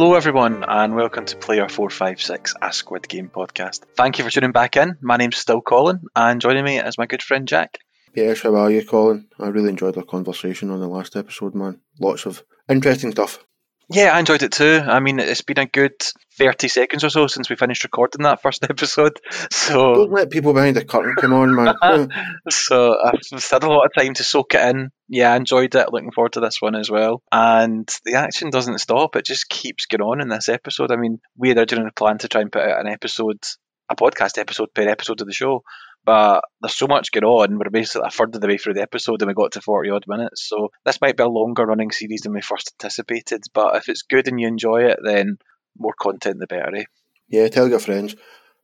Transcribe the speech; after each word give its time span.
Hello, 0.00 0.14
everyone, 0.14 0.64
and 0.68 0.94
welcome 0.94 1.24
to 1.24 1.36
Player 1.36 1.68
456, 1.68 2.54
a 2.62 2.72
Squid 2.72 3.08
Game 3.08 3.28
podcast. 3.28 3.80
Thank 3.96 4.16
you 4.16 4.22
for 4.22 4.30
tuning 4.30 4.52
back 4.52 4.76
in. 4.76 4.96
My 5.00 5.16
name's 5.16 5.38
still 5.38 5.60
Colin, 5.60 6.02
and 6.14 6.40
joining 6.40 6.64
me 6.64 6.78
is 6.78 6.96
my 6.96 7.06
good 7.06 7.20
friend 7.20 7.48
Jack. 7.48 7.78
Yes, 8.14 8.42
how 8.42 8.54
are 8.54 8.70
you, 8.70 8.86
Colin? 8.86 9.26
I 9.40 9.48
really 9.48 9.70
enjoyed 9.70 9.96
our 9.96 10.04
conversation 10.04 10.70
on 10.70 10.78
the 10.78 10.86
last 10.86 11.16
episode, 11.16 11.56
man. 11.56 11.80
Lots 11.98 12.26
of 12.26 12.44
interesting 12.68 13.10
stuff. 13.10 13.44
Yeah, 13.90 14.14
I 14.14 14.18
enjoyed 14.18 14.42
it 14.42 14.52
too. 14.52 14.82
I 14.86 15.00
mean, 15.00 15.18
it's 15.18 15.40
been 15.40 15.58
a 15.58 15.64
good 15.66 15.92
30 16.38 16.68
seconds 16.68 17.04
or 17.04 17.10
so 17.10 17.26
since 17.26 17.48
we 17.48 17.56
finished 17.56 17.84
recording 17.84 18.22
that 18.24 18.42
first 18.42 18.62
episode. 18.70 19.18
So 19.50 19.94
Don't 19.94 20.12
let 20.12 20.30
people 20.30 20.52
behind 20.52 20.76
the 20.76 20.84
curtain 20.84 21.14
come 21.18 21.32
on, 21.32 21.54
man. 21.54 22.10
so 22.50 22.94
I've 23.02 23.50
had 23.50 23.62
a 23.62 23.68
lot 23.68 23.86
of 23.86 23.92
time 23.98 24.12
to 24.14 24.24
soak 24.24 24.54
it 24.54 24.60
in. 24.68 24.90
Yeah, 25.08 25.32
I 25.32 25.36
enjoyed 25.36 25.74
it. 25.74 25.92
Looking 25.92 26.12
forward 26.12 26.34
to 26.34 26.40
this 26.40 26.60
one 26.60 26.74
as 26.74 26.90
well. 26.90 27.22
And 27.32 27.88
the 28.04 28.14
action 28.16 28.50
doesn't 28.50 28.78
stop. 28.78 29.16
It 29.16 29.24
just 29.24 29.48
keeps 29.48 29.86
going 29.86 30.02
on 30.02 30.20
in 30.20 30.28
this 30.28 30.50
episode. 30.50 30.92
I 30.92 30.96
mean, 30.96 31.20
we 31.36 31.48
had 31.48 31.58
originally 31.58 31.90
planned 31.96 32.20
to 32.20 32.28
try 32.28 32.42
and 32.42 32.52
put 32.52 32.62
out 32.62 32.80
an 32.80 32.92
episode, 32.92 33.42
a 33.88 33.96
podcast 33.96 34.36
episode 34.36 34.74
per 34.74 34.86
episode 34.86 35.22
of 35.22 35.26
the 35.26 35.32
show. 35.32 35.62
But 36.04 36.42
there's 36.60 36.74
so 36.74 36.86
much 36.86 37.12
going 37.12 37.24
on. 37.24 37.58
We're 37.58 37.70
basically 37.70 38.08
a 38.08 38.10
third 38.10 38.34
of 38.34 38.40
the 38.40 38.48
way 38.48 38.56
through 38.56 38.74
the 38.74 38.82
episode 38.82 39.20
and 39.20 39.28
we 39.28 39.34
got 39.34 39.52
to 39.52 39.60
40 39.60 39.90
odd 39.90 40.04
minutes. 40.08 40.48
So 40.48 40.70
this 40.84 41.00
might 41.00 41.16
be 41.16 41.22
a 41.22 41.28
longer 41.28 41.66
running 41.66 41.90
series 41.90 42.22
than 42.22 42.32
we 42.32 42.40
first 42.40 42.72
anticipated. 42.74 43.42
But 43.52 43.76
if 43.76 43.88
it's 43.88 44.02
good 44.02 44.26
and 44.26 44.40
you 44.40 44.48
enjoy 44.48 44.84
it, 44.84 45.00
then 45.02 45.38
more 45.76 45.94
content 46.00 46.38
the 46.40 46.46
better, 46.46 46.74
eh? 46.74 46.84
yeah, 47.28 47.48
tell 47.48 47.68
your 47.68 47.78
friends. 47.78 48.16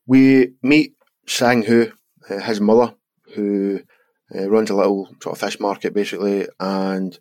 We 0.07 0.55
meet 0.63 0.95
Sang 1.27 1.63
Hu, 1.63 1.93
uh, 2.29 2.41
his 2.41 2.61
mother, 2.61 2.95
who 3.35 3.81
uh, 4.35 4.49
runs 4.49 4.71
a 4.71 4.75
little 4.75 5.09
sort 5.23 5.37
of 5.37 5.41
fish 5.41 5.61
market 5.61 5.95
basically, 5.95 6.47
and 6.59 7.19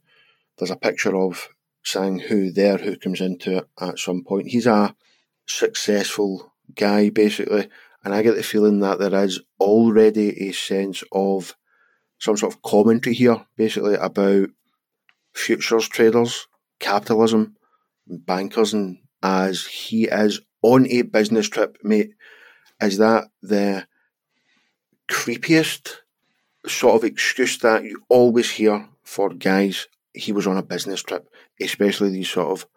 there's 0.57 0.71
a 0.71 0.77
picture 0.77 1.15
of 1.15 1.49
Sang 1.83 2.19
Hu 2.19 2.51
there 2.51 2.77
who 2.77 2.97
comes 2.97 3.21
into 3.21 3.57
it 3.57 3.67
at 3.79 3.99
some 3.99 4.23
point. 4.23 4.47
He's 4.47 4.67
a 4.67 4.95
successful 5.45 6.53
guy 6.75 7.09
basically, 7.09 7.69
and 8.03 8.13
I 8.13 8.21
get 8.21 8.35
the 8.35 8.43
feeling 8.43 8.79
that 8.79 8.99
there 8.99 9.23
is 9.23 9.41
already 9.59 10.49
a 10.49 10.51
sense 10.51 11.03
of 11.11 11.55
some 12.19 12.37
sort 12.37 12.53
of 12.53 12.61
commentary 12.61 13.15
here, 13.15 13.45
basically 13.55 13.95
about 13.95 14.49
futures 15.33 15.87
traders, 15.87 16.47
capitalism, 16.79 17.55
bankers, 18.07 18.73
and 18.73 18.99
as 19.21 19.65
he 19.65 20.05
is 20.05 20.41
on 20.61 20.87
a 20.87 21.01
business 21.01 21.47
trip, 21.47 21.77
mate. 21.83 22.13
Is 22.81 22.97
that 22.97 23.25
the 23.41 23.87
creepiest 25.09 25.97
sort 26.67 26.95
of 26.95 27.03
excuse 27.03 27.57
that 27.59 27.83
you 27.83 28.03
always 28.09 28.51
hear 28.51 28.89
for 29.03 29.29
guys? 29.29 29.87
He 30.13 30.31
was 30.31 30.45
on 30.45 30.57
a 30.57 30.63
business 30.63 31.01
trip, 31.01 31.27
especially 31.61 32.09
these 32.09 32.29
sort 32.29 32.51
of 32.51 32.67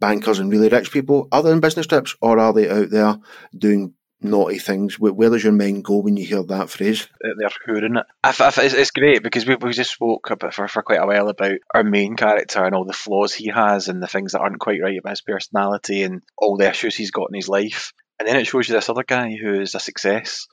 bankers 0.00 0.38
and 0.38 0.50
really 0.50 0.68
rich 0.68 0.92
people. 0.92 1.28
Are 1.32 1.42
they 1.42 1.50
on 1.50 1.60
business 1.60 1.86
trips 1.86 2.14
or 2.20 2.38
are 2.38 2.52
they 2.52 2.70
out 2.70 2.90
there 2.90 3.18
doing 3.56 3.94
naughty 4.20 4.58
things? 4.58 4.98
Where, 4.98 5.30
does 5.30 5.44
your 5.44 5.52
mind 5.52 5.84
go 5.84 5.98
when 5.98 6.16
you 6.16 6.24
hear 6.24 6.42
that 6.42 6.70
phrase? 6.70 7.08
they're 7.20 7.48
hooring 7.66 7.96
it. 7.96 8.06
If, 8.24 8.40
if, 8.40 8.74
it's, 8.74 8.90
great 8.90 9.22
because 9.22 9.46
we, 9.46 9.56
we 9.56 9.72
just 9.72 9.92
spoke 9.92 10.28
for, 10.52 10.68
for 10.68 10.82
quite 10.82 11.00
a 11.00 11.06
while 11.06 11.28
about 11.28 11.58
our 11.74 11.84
main 11.84 12.16
character 12.16 12.64
and 12.64 12.74
all 12.74 12.84
the 12.84 12.92
flaws 12.92 13.34
he 13.34 13.48
has 13.48 13.88
and 13.88 14.02
the 14.02 14.06
things 14.06 14.32
that 14.32 14.40
aren't 14.40 14.60
quite 14.60 14.80
right 14.82 14.98
about 14.98 15.10
his 15.10 15.22
personality 15.22 16.02
and 16.02 16.22
all 16.36 16.56
the 16.56 16.68
issues 16.68 16.96
he's 16.96 17.10
got 17.10 17.28
in 17.30 17.36
his 17.36 17.48
life. 17.48 17.92
And 18.18 18.28
then 18.28 18.36
it 18.36 18.46
shows 18.46 18.68
you 18.68 18.74
this 18.74 18.88
other 18.88 19.04
guy 19.04 19.34
who 19.34 19.60
is 19.60 19.74
a 19.74 19.80
success, 19.80 20.46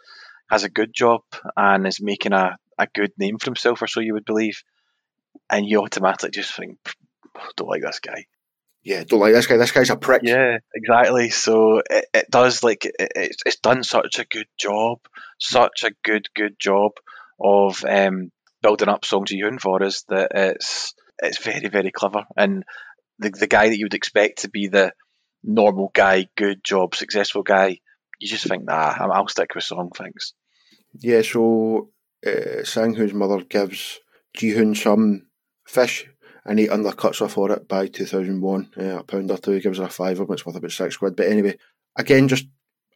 has 0.49 0.63
a 0.63 0.69
good 0.69 0.93
job, 0.93 1.22
and 1.55 1.85
is 1.88 2.01
making 2.01 2.33
a, 2.33 2.57
a 2.78 2.88
good 2.93 3.11
name 3.17 3.38
for 3.38 3.45
himself, 3.45 3.81
or 3.81 3.88
so 3.88 3.99
you 3.99 4.13
would 4.13 4.25
believe. 4.25 4.63
And 5.49 5.66
you 5.66 5.81
automatically 5.81 6.31
just 6.31 6.55
think, 6.55 6.78
don't 7.55 7.69
like 7.69 7.81
this 7.81 7.99
guy. 7.99 8.25
Yeah, 8.84 9.03
don't 9.03 9.19
like 9.19 9.34
this 9.34 9.46
guy. 9.46 9.58
This 9.58 9.72
guy's 9.72 9.90
a 9.92 9.96
prick. 9.96 10.22
Yeah, 10.24 10.58
exactly. 10.74 11.30
So 11.30 11.81
it, 11.88 12.06
it 12.14 12.31
does 12.31 12.64
like 12.64 12.86
it, 12.86 12.96
it's, 12.97 13.38
it's 13.46 13.59
done 13.59 13.84
such 13.84 14.18
a 14.18 14.25
good 14.25 14.47
job, 14.58 15.00
such 15.40 15.84
a 15.84 15.92
good 16.03 16.28
good 16.36 16.56
job 16.59 16.91
of 17.40 17.84
um, 17.88 18.31
building 18.62 18.90
up 18.90 19.03
Seong 19.03 19.28
Gi-hun 19.28 19.59
for 19.59 19.84
us 19.84 20.03
that 20.09 20.31
it's 20.34 20.96
it's 21.20 21.38
very 21.38 21.70
very 21.70 21.91
clever 21.91 22.25
and 22.36 22.64
the 23.20 23.30
the 23.30 23.47
guy 23.47 23.70
that 23.70 23.78
you 23.78 23.86
would 23.86 23.94
expect 23.94 24.40
to 24.41 24.50
be 24.50 24.68
the 24.68 24.94
normal 25.44 25.91
guy, 25.94 26.28
good 26.36 26.64
job, 26.64 26.96
successful 26.96 27.44
guy, 27.44 27.80
you 28.20 28.28
just 28.28 28.47
think 28.47 28.66
nah, 28.66 28.96
I'll 28.97 29.12
I'll 29.12 29.28
stick 29.28 29.53
with 29.53 29.64
Song. 29.64 29.91
Thanks. 29.96 30.34
Yeah, 31.00 31.22
so 31.22 31.90
uh, 32.25 32.64
Sang 32.64 32.96
Hu's 32.96 33.14
mother 33.14 33.41
gives 33.44 34.00
Gi-hun 34.36 34.75
some 34.75 35.28
fish 35.66 36.08
and 36.46 36.59
he 36.59 36.68
undercuts 36.68 37.19
her 37.19 37.28
for 37.28 37.52
it 37.52 37.68
by 37.68 37.88
2001, 37.88 38.72
uh, 38.78 38.84
a 39.00 39.03
pound 39.03 39.31
or 39.31 39.38
two, 39.38 39.59
gives 39.59 39.78
her 39.78 39.85
a 39.85 39.90
fiver, 39.90 40.25
but 40.25 40.34
it's 40.34 40.46
worth 40.46 40.56
about 40.56 40.72
six 40.72 40.97
quid. 40.97 41.16
But 41.16 41.28
anyway, 41.28 41.57
again, 41.96 42.28
just 42.28 42.47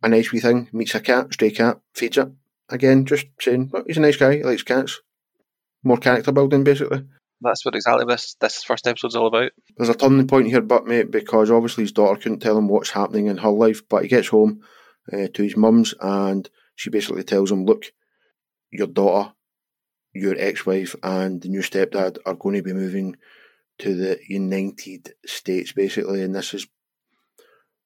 a 0.01 0.09
nice 0.09 0.31
wee 0.31 0.39
thing. 0.39 0.69
Meets 0.73 0.95
a 0.95 0.99
cat, 0.99 1.33
stray 1.33 1.51
cat, 1.51 1.79
feeds 1.93 2.17
it. 2.17 2.29
Again, 2.69 3.05
just 3.05 3.27
saying, 3.39 3.69
look, 3.71 3.85
he's 3.87 3.97
a 3.97 4.01
nice 4.01 4.17
guy, 4.17 4.37
he 4.37 4.43
likes 4.43 4.63
cats. 4.63 5.01
More 5.83 5.97
character 5.97 6.31
building, 6.31 6.63
basically. 6.63 7.03
That's 7.41 7.63
what 7.63 7.75
exactly 7.75 8.05
this 8.07 8.35
this 8.39 8.63
first 8.63 8.87
episode's 8.87 9.15
all 9.15 9.27
about. 9.27 9.51
There's 9.77 9.89
a 9.89 9.93
turning 9.93 10.27
point 10.27 10.47
here, 10.47 10.61
but 10.61 10.87
mate, 10.87 11.11
because 11.11 11.51
obviously 11.51 11.83
his 11.83 11.91
daughter 11.91 12.19
couldn't 12.19 12.39
tell 12.39 12.57
him 12.57 12.67
what's 12.67 12.89
happening 12.89 13.27
in 13.27 13.37
her 13.37 13.49
life, 13.49 13.87
but 13.87 14.01
he 14.01 14.07
gets 14.07 14.29
home 14.29 14.61
uh, 15.13 15.27
to 15.33 15.43
his 15.43 15.55
mum's 15.55 15.93
and 16.01 16.49
she 16.75 16.89
basically 16.89 17.23
tells 17.23 17.51
him, 17.51 17.65
look, 17.65 17.91
your 18.71 18.87
daughter, 18.87 19.33
your 20.13 20.35
ex-wife 20.37 20.95
and 21.03 21.41
the 21.41 21.49
new 21.49 21.59
stepdad 21.59 22.17
are 22.25 22.35
going 22.35 22.55
to 22.55 22.63
be 22.63 22.73
moving 22.73 23.15
to 23.79 23.95
the 23.95 24.19
United 24.27 25.13
States, 25.25 25.71
basically, 25.71 26.21
and 26.21 26.35
this 26.35 26.53
is 26.53 26.67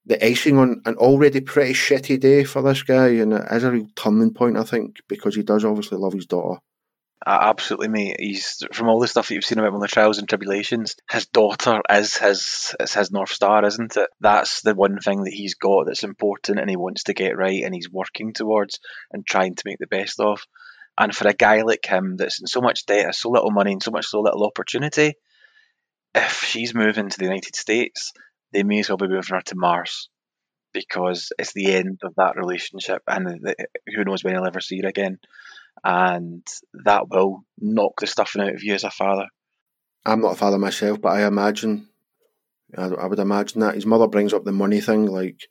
the 0.06 0.24
icing 0.26 0.58
on 0.58 0.82
an 0.86 0.96
already 0.96 1.42
pretty 1.42 1.74
shitty 1.74 2.20
day 2.20 2.44
for 2.44 2.62
this 2.62 2.84
guy, 2.84 3.10
and 3.10 3.34
it 3.34 3.44
is 3.52 3.64
a 3.64 3.72
real 3.72 3.88
turning 3.96 4.34
point, 4.34 4.58
I 4.58 4.64
think, 4.64 4.98
because 5.08 5.36
he 5.36 5.44
does 5.44 5.66
obviously 5.66 5.98
love 5.98 6.14
his 6.14 6.26
daughter. 6.26 6.62
Absolutely, 7.26 7.90
mate. 7.90 8.16
He's 8.18 8.64
from 8.72 8.88
all 8.88 9.00
the 9.00 9.08
stuff 9.08 9.28
that 9.28 9.36
you've 9.36 9.44
seen 9.44 9.60
about 9.60 9.74
him, 9.74 9.80
the 9.82 9.88
trials 9.88 10.20
and 10.20 10.30
tribulations. 10.30 10.96
His 11.12 11.26
daughter 11.26 11.82
is 11.90 12.16
his 12.16 12.74
is 12.80 12.94
his 12.94 13.12
north 13.12 13.32
star, 13.32 13.66
isn't 13.66 13.98
it? 13.98 14.10
That's 14.22 14.62
the 14.62 14.74
one 14.74 15.00
thing 15.00 15.24
that 15.26 15.34
he's 15.34 15.56
got 15.56 15.86
that's 15.86 16.06
important, 16.06 16.60
and 16.60 16.70
he 16.70 16.78
wants 16.78 17.04
to 17.04 17.14
get 17.14 17.38
right, 17.38 17.64
and 17.64 17.76
he's 17.76 17.92
working 17.92 18.32
towards 18.32 18.80
and 19.12 19.28
trying 19.28 19.56
to 19.56 19.64
make 19.66 19.80
the 19.80 19.88
best 19.88 20.22
of. 20.22 20.42
And 20.98 21.14
for 21.14 21.28
a 21.28 21.34
guy 21.34 21.62
like 21.62 21.86
him, 21.86 22.16
that's 22.16 22.40
in 22.40 22.48
so 22.48 22.62
much 22.62 22.86
debt, 22.86 23.14
so 23.14 23.30
little 23.30 23.52
money, 23.52 23.74
and 23.74 23.84
so 23.84 23.92
much 23.92 24.06
so 24.06 24.22
little 24.22 24.46
opportunity, 24.46 25.16
if 26.16 26.44
she's 26.44 26.74
moving 26.74 27.10
to 27.10 27.18
the 27.18 27.26
United 27.26 27.56
States, 27.56 28.12
they 28.52 28.64
may 28.64 28.80
as 28.80 28.90
well 28.90 28.98
be 28.98 29.08
moving 29.08 29.36
her 29.36 29.42
to 29.42 29.56
Mars 29.56 30.10
because 30.74 31.32
it's 31.40 31.54
the 31.54 31.74
end 31.74 32.00
of 32.04 32.14
that 32.16 32.36
relationship, 32.36 33.02
and 33.08 33.26
the, 33.26 33.56
who 33.88 34.04
knows 34.04 34.24
when 34.24 34.36
he'll 34.36 34.46
ever 34.46 34.62
see 34.62 34.82
her 34.82 34.88
again. 34.88 35.18
And 35.84 36.46
that 36.86 37.10
will 37.10 37.44
knock 37.60 38.00
the 38.00 38.08
stuffing 38.08 38.42
out 38.42 38.54
of 38.54 38.64
you 38.64 38.74
as 38.74 38.84
a 38.84 38.92
father. 38.92 39.26
I'm 40.06 40.22
not 40.22 40.34
a 40.34 40.36
father 40.36 40.58
myself, 40.58 41.02
but 41.02 41.10
I 41.10 41.26
imagine, 41.26 41.88
I, 42.78 42.86
I 42.86 43.06
would 43.06 43.20
imagine 43.20 43.62
that 43.62 43.76
his 43.76 43.86
mother 43.86 44.08
brings 44.08 44.34
up 44.34 44.44
the 44.44 44.52
money 44.52 44.82
thing. 44.82 45.06
Like, 45.06 45.48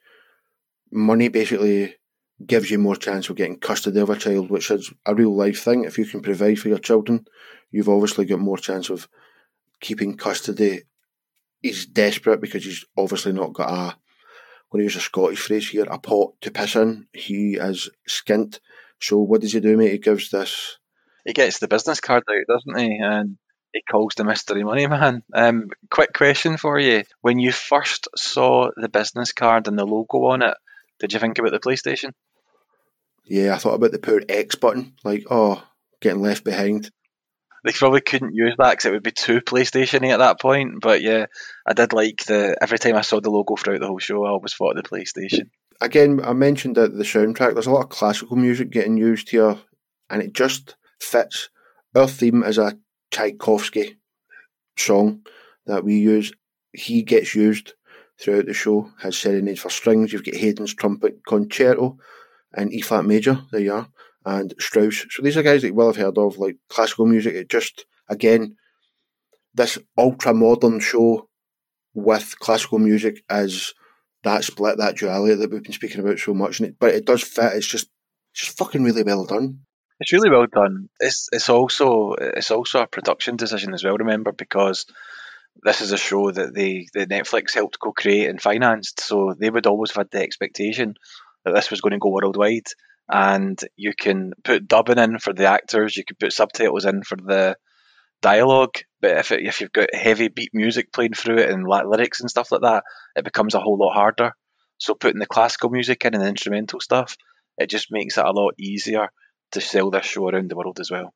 money 0.93 1.29
basically 1.29 1.97
gives 2.45 2.71
you 2.71 2.79
more 2.79 2.97
chance 2.97 3.29
of 3.29 3.37
getting 3.37 3.59
custody 3.59 4.01
of 4.01 4.11
a 4.11 4.17
child, 4.17 4.51
which 4.51 4.71
is 4.71 4.93
a 5.07 5.15
real 5.15 5.35
life 5.35 5.63
thing. 5.63 5.85
If 5.85 5.99
you 5.99 6.05
can 6.05 6.21
provide 6.21 6.59
for 6.59 6.69
your 6.69 6.79
children, 6.79 7.27
you've 7.71 7.89
obviously 7.89 8.25
got 8.25 8.39
more 8.39 8.59
chance 8.59 8.91
of 8.91 9.09
keeping 9.81 10.17
custody. 10.17 10.83
He's 11.61 11.87
desperate 11.87 12.41
because 12.41 12.65
he's 12.65 12.85
obviously 12.97 13.33
not 13.33 13.53
got 13.53 13.71
a, 13.71 13.73
I'm 13.73 14.71
going 14.71 14.81
to 14.81 14.85
use 14.85 14.97
a 14.97 15.01
Scottish 15.01 15.41
phrase 15.41 15.69
here, 15.69 15.87
a 15.89 15.99
pot 15.99 16.35
to 16.43 16.51
piss 16.51 16.77
in. 16.77 17.07
He 17.13 17.55
is 17.55 17.91
skint. 18.09 18.61
So 19.01 19.19
what 19.19 19.41
does 19.41 19.53
he 19.53 19.61
do, 19.61 19.77
mate? 19.77 19.93
He 19.93 19.99
gives 19.99 20.31
this. 20.31 20.79
He 21.25 21.33
gets 21.33 21.59
the 21.59 21.69
business 21.69 22.01
card 22.01 22.23
out, 22.29 22.45
doesn't 22.49 22.79
he? 22.79 22.99
And 23.03 23.39
he 23.73 23.83
calls 23.91 24.15
the 24.17 24.25
mystery 24.25 24.65
money 24.65 24.87
man. 24.87 25.23
Um, 25.35 25.69
quick 25.91 26.13
question 26.13 26.57
for 26.57 26.79
you: 26.79 27.05
When 27.21 27.39
you 27.39 27.53
first 27.53 28.09
saw 28.17 28.71
the 28.77 28.89
business 28.89 29.33
card 29.33 29.69
and 29.69 29.79
the 29.79 29.85
logo 29.85 30.25
on 30.25 30.43
it, 30.43 30.57
did 30.99 31.13
you 31.13 31.19
think 31.19 31.39
about 31.39 31.53
the 31.53 31.61
PlayStation? 31.61 32.13
Yeah, 33.25 33.55
I 33.55 33.59
thought 33.59 33.75
about 33.75 33.93
the 33.93 33.99
poor 33.99 34.23
X 34.29 34.55
button. 34.55 34.95
Like, 35.05 35.27
oh, 35.31 35.63
getting 36.01 36.23
left 36.23 36.45
behind. 36.45 36.91
They 37.69 37.73
probably 37.73 38.01
couldn't 38.01 38.35
use 38.35 38.55
that 38.57 38.71
because 38.71 38.87
it 38.87 38.93
would 38.93 39.03
be 39.03 39.11
too 39.11 39.43
PlayStation 39.43 40.09
at 40.09 40.21
that 40.21 40.41
point. 40.41 40.81
But 40.81 41.03
yeah, 41.03 41.27
I 41.67 41.75
did 41.75 41.93
like 41.93 42.25
the 42.25 42.57
every 42.63 42.79
time 42.79 42.97
I 42.97 43.03
saw 43.03 43.21
the 43.21 43.29
logo 43.29 43.57
throughout 43.57 43.81
the 43.81 43.87
whole 43.87 43.99
show, 43.99 44.25
I 44.25 44.31
always 44.31 44.55
thought 44.55 44.75
of 44.75 44.83
the 44.83 44.89
PlayStation. 44.89 45.51
Again, 45.79 46.19
I 46.25 46.33
mentioned 46.33 46.77
that 46.77 46.97
the 46.97 47.05
soundtrack. 47.05 47.53
There's 47.53 47.67
a 47.67 47.71
lot 47.71 47.85
of 47.85 47.91
classical 47.91 48.39
music 48.39 48.71
getting 48.71 48.97
used 48.97 49.29
here, 49.29 49.59
and 50.09 50.23
it 50.23 50.33
just 50.33 50.77
fits. 50.99 51.51
Our 51.95 52.09
theme 52.09 52.43
is 52.43 52.57
a 52.57 52.79
Tchaikovsky 53.11 53.99
song 54.79 55.27
that 55.67 55.85
we 55.85 55.99
use. 55.99 56.33
He 56.73 57.03
gets 57.03 57.35
used 57.35 57.75
throughout 58.19 58.47
the 58.47 58.55
show. 58.55 58.91
Has 59.03 59.19
serenades 59.19 59.61
for 59.61 59.69
strings. 59.69 60.11
You've 60.11 60.25
got 60.25 60.37
Haydn's 60.37 60.73
trumpet 60.73 61.19
concerto 61.29 61.99
in 62.57 62.73
E 62.73 62.81
flat 62.81 63.05
major. 63.05 63.43
There 63.53 63.61
you 63.61 63.75
are 63.75 63.89
and 64.25 64.55
Strauss. 64.59 65.07
So 65.11 65.23
these 65.23 65.37
are 65.37 65.43
guys 65.43 65.63
that 65.63 65.69
you 65.69 65.75
will 65.75 65.87
have 65.87 65.97
heard 65.97 66.19
of, 66.19 66.39
like 66.39 66.57
classical 66.69 67.07
music. 67.07 67.35
It 67.35 67.49
just 67.49 67.87
again, 68.09 68.57
this 69.55 69.79
ultra 69.97 70.35
modern 70.35 70.81
show 70.81 71.29
with 71.95 72.39
classical 72.39 72.79
music 72.79 73.23
as 73.29 73.73
that 74.25 74.45
split, 74.45 74.79
that 74.79 74.97
duality 74.97 75.35
that 75.35 75.51
we've 75.51 75.63
been 75.63 75.73
speaking 75.73 76.01
about 76.01 76.19
so 76.19 76.35
much. 76.35 76.61
It, 76.61 76.77
but 76.79 76.95
it 76.95 77.05
does 77.05 77.23
fit. 77.23 77.55
It's 77.55 77.67
just, 77.67 77.89
just 78.35 78.57
fucking 78.57 78.83
really 78.83 79.03
well 79.03 79.25
done. 79.25 79.61
It's 80.01 80.13
really 80.13 80.31
well 80.31 80.47
done. 80.47 80.89
It's 81.01 81.29
it's 81.33 81.49
also 81.49 82.15
it's 82.19 82.53
also 82.53 82.83
a 82.83 82.87
production 82.87 83.37
decision 83.37 83.75
as 83.75 83.83
well. 83.83 83.97
Remember 83.97 84.31
because 84.31 84.87
this 85.65 85.81
is 85.81 85.91
a 85.91 85.99
show 85.99 86.31
that 86.31 86.55
they 86.55 86.87
the 86.95 87.07
Netflix 87.07 87.53
helped 87.55 87.81
co-create 87.81 88.29
and 88.29 88.41
financed, 88.41 89.01
so 89.01 89.35
they 89.37 89.51
would 89.51 89.67
always 89.67 89.91
have 89.91 90.03
had 90.07 90.11
the 90.13 90.23
expectation 90.23 90.95
that 91.45 91.53
this 91.55 91.71
was 91.71 91.81
going 91.81 91.93
to 91.93 91.99
go 91.99 92.11
worldwide. 92.11 92.69
And 93.11 93.59
you 93.77 93.93
can 93.99 94.33
put 94.45 94.69
dubbing 94.69 94.99
in 94.99 95.19
for 95.19 95.33
the 95.33 95.47
actors, 95.47 95.97
you 95.97 96.05
can 96.05 96.17
put 96.21 96.33
subtitles 96.33 96.85
in 96.85 97.03
for 97.03 97.17
the 97.17 97.57
dialogue. 98.21 98.75
But 99.01 99.13
if 99.13 99.33
it, 99.33 99.41
if 99.47 99.61
you've 99.61 99.73
got 99.73 99.95
heavy 99.95 100.29
beat 100.29 100.51
music 100.53 100.93
playing 100.93 101.15
through 101.15 101.39
it 101.39 101.51
and 101.51 101.67
lyrics 101.67 102.21
and 102.21 102.29
stuff 102.29 102.53
like 102.53 102.63
that, 102.63 102.85
it 103.17 103.25
becomes 103.25 103.55
a 103.55 103.61
whole 103.61 103.79
lot 103.79 103.95
harder. 103.95 104.33
So 104.79 104.95
putting 104.95 105.21
the 105.21 105.27
classical 105.27 105.71
music 105.71 106.05
in 106.05 106.15
and 106.15 106.23
the 106.23 106.29
instrumental 106.29 106.81
stuff, 106.81 107.17
it 107.57 107.71
just 107.71 107.89
makes 107.91 108.19
it 108.19 108.25
a 108.25 108.31
lot 108.31 108.55
easier 108.59 109.09
to 109.53 109.61
sell 109.61 109.91
this 109.91 110.07
show 110.07 110.29
around 110.29 110.51
the 110.51 110.57
world 110.57 110.79
as 110.81 110.91
well. 110.91 111.15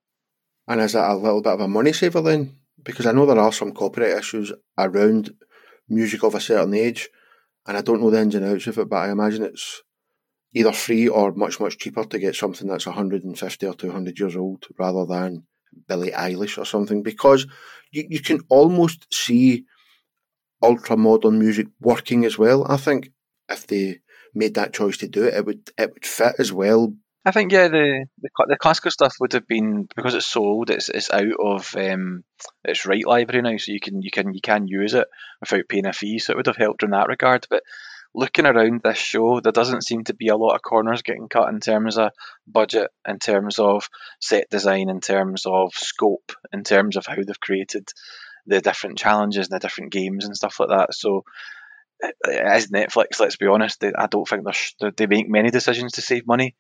And 0.67 0.81
is 0.81 0.93
that 0.93 1.11
a 1.11 1.15
little 1.15 1.43
bit 1.43 1.53
of 1.53 1.61
a 1.61 1.69
money 1.69 1.93
saver 1.93 2.21
then? 2.21 2.57
Because 2.83 3.07
I 3.07 3.13
know 3.13 3.27
there 3.27 3.39
are 3.39 3.53
some 3.53 3.73
copyright 3.73 4.17
issues 4.17 4.53
around 4.79 5.35
music 5.89 6.23
of 6.25 6.35
a 6.35 6.41
certain 6.41 6.75
age, 6.75 7.09
and 7.67 7.77
I 7.77 7.83
don't 7.83 8.01
know 8.01 8.11
the 8.11 8.21
ins 8.21 8.35
and 8.35 8.45
outs 8.45 8.67
of 8.67 8.79
it, 8.79 8.89
but 8.89 8.97
I 8.97 9.11
imagine 9.11 9.45
it's 9.45 9.83
either 10.55 10.73
free 10.73 11.09
or 11.09 11.33
much, 11.33 11.61
much 11.61 11.79
cheaper 11.79 12.05
to 12.05 12.19
get 12.19 12.35
something 12.35 12.69
that's 12.69 12.87
150 12.87 13.67
or 13.67 13.75
200 13.75 14.19
years 14.19 14.37
old 14.37 14.67
rather 14.79 15.07
than 15.07 15.47
Billie 15.89 16.11
Eilish 16.11 16.59
or 16.59 16.65
something, 16.65 17.03
because 17.03 17.47
you, 17.91 18.07
you 18.09 18.21
can 18.21 18.41
almost 18.49 19.13
see 19.13 19.65
ultra 20.63 20.97
modern 20.97 21.39
music 21.39 21.67
working 21.81 22.25
as 22.25 22.39
well. 22.39 22.71
I 22.71 22.77
think 22.77 23.11
if 23.49 23.67
they 23.67 24.01
made 24.35 24.55
that 24.55 24.75
choice 24.75 24.99
to 24.99 25.09
do 25.09 25.25
it, 25.25 25.35
it 25.35 25.47
would 25.47 25.71
it 25.79 25.93
would 25.93 26.07
fit 26.07 26.35
as 26.39 26.53
well 26.53 26.95
I 27.25 27.31
think 27.31 27.53
yeah, 27.53 27.69
the, 27.69 28.07
the 28.21 28.31
the 28.49 28.57
classical 28.57 28.91
stuff 28.91 29.15
would 29.21 29.33
have 29.35 29.47
been 29.47 29.89
because 29.95 30.15
it's 30.15 30.27
sold. 30.27 30.71
It's 30.71 30.89
it's 30.89 31.11
out 31.13 31.37
of 31.41 31.73
um, 31.77 32.25
its 32.65 32.85
right 32.85 33.07
library 33.07 33.43
now, 33.43 33.57
so 33.59 33.71
you 33.71 33.79
can 33.79 34.03
you 34.03 34.11
can 34.11 34.35
you 34.35 34.41
can 34.41 34.67
use 34.67 34.95
it 34.95 35.07
without 35.41 35.69
paying 35.69 35.87
a 35.87 35.93
fee. 35.93 36.19
So 36.19 36.33
it 36.33 36.37
would 36.37 36.47
have 36.47 36.57
helped 36.57 36.83
in 36.83 36.91
that 36.91 37.07
regard. 37.07 37.47
But 37.49 37.63
looking 38.15 38.47
around 38.47 38.83
this 38.83 38.99
show, 38.99 39.41
there 39.41 39.53
doesn't 39.53 39.85
seem 39.85 40.05
to 40.05 40.15
be 40.15 40.29
a 40.29 40.37
lot 40.37 40.55
of 40.55 40.63
corners 40.63 41.03
getting 41.03 41.29
cut 41.29 41.49
in 41.49 41.61
terms 41.61 41.99
of 41.99 42.13
budget, 42.47 42.91
in 43.07 43.19
terms 43.19 43.59
of 43.59 43.89
set 44.21 44.51
design, 44.51 44.89
in 44.89 45.01
terms 45.01 45.45
of 45.47 45.73
scope, 45.75 46.33
in 46.53 46.65
terms 46.65 46.97
of 46.97 47.07
how 47.07 47.17
they've 47.17 47.41
created 47.41 47.89
the 48.47 48.61
different 48.61 48.99
challenges 48.99 49.49
and 49.49 49.55
the 49.55 49.65
different 49.65 49.93
games 49.93 50.25
and 50.25 50.37
stuff 50.37 50.59
like 50.61 50.71
that. 50.71 50.95
So 50.95 51.25
as 52.29 52.67
Netflix, 52.69 53.21
let's 53.21 53.37
be 53.37 53.47
honest, 53.47 53.83
I 53.85 54.07
don't 54.07 54.29
think 54.29 54.45
they 54.97 55.07
make 55.07 55.29
many 55.29 55.51
decisions 55.51 55.93
to 55.93 56.03
save 56.03 56.27
money 56.27 56.57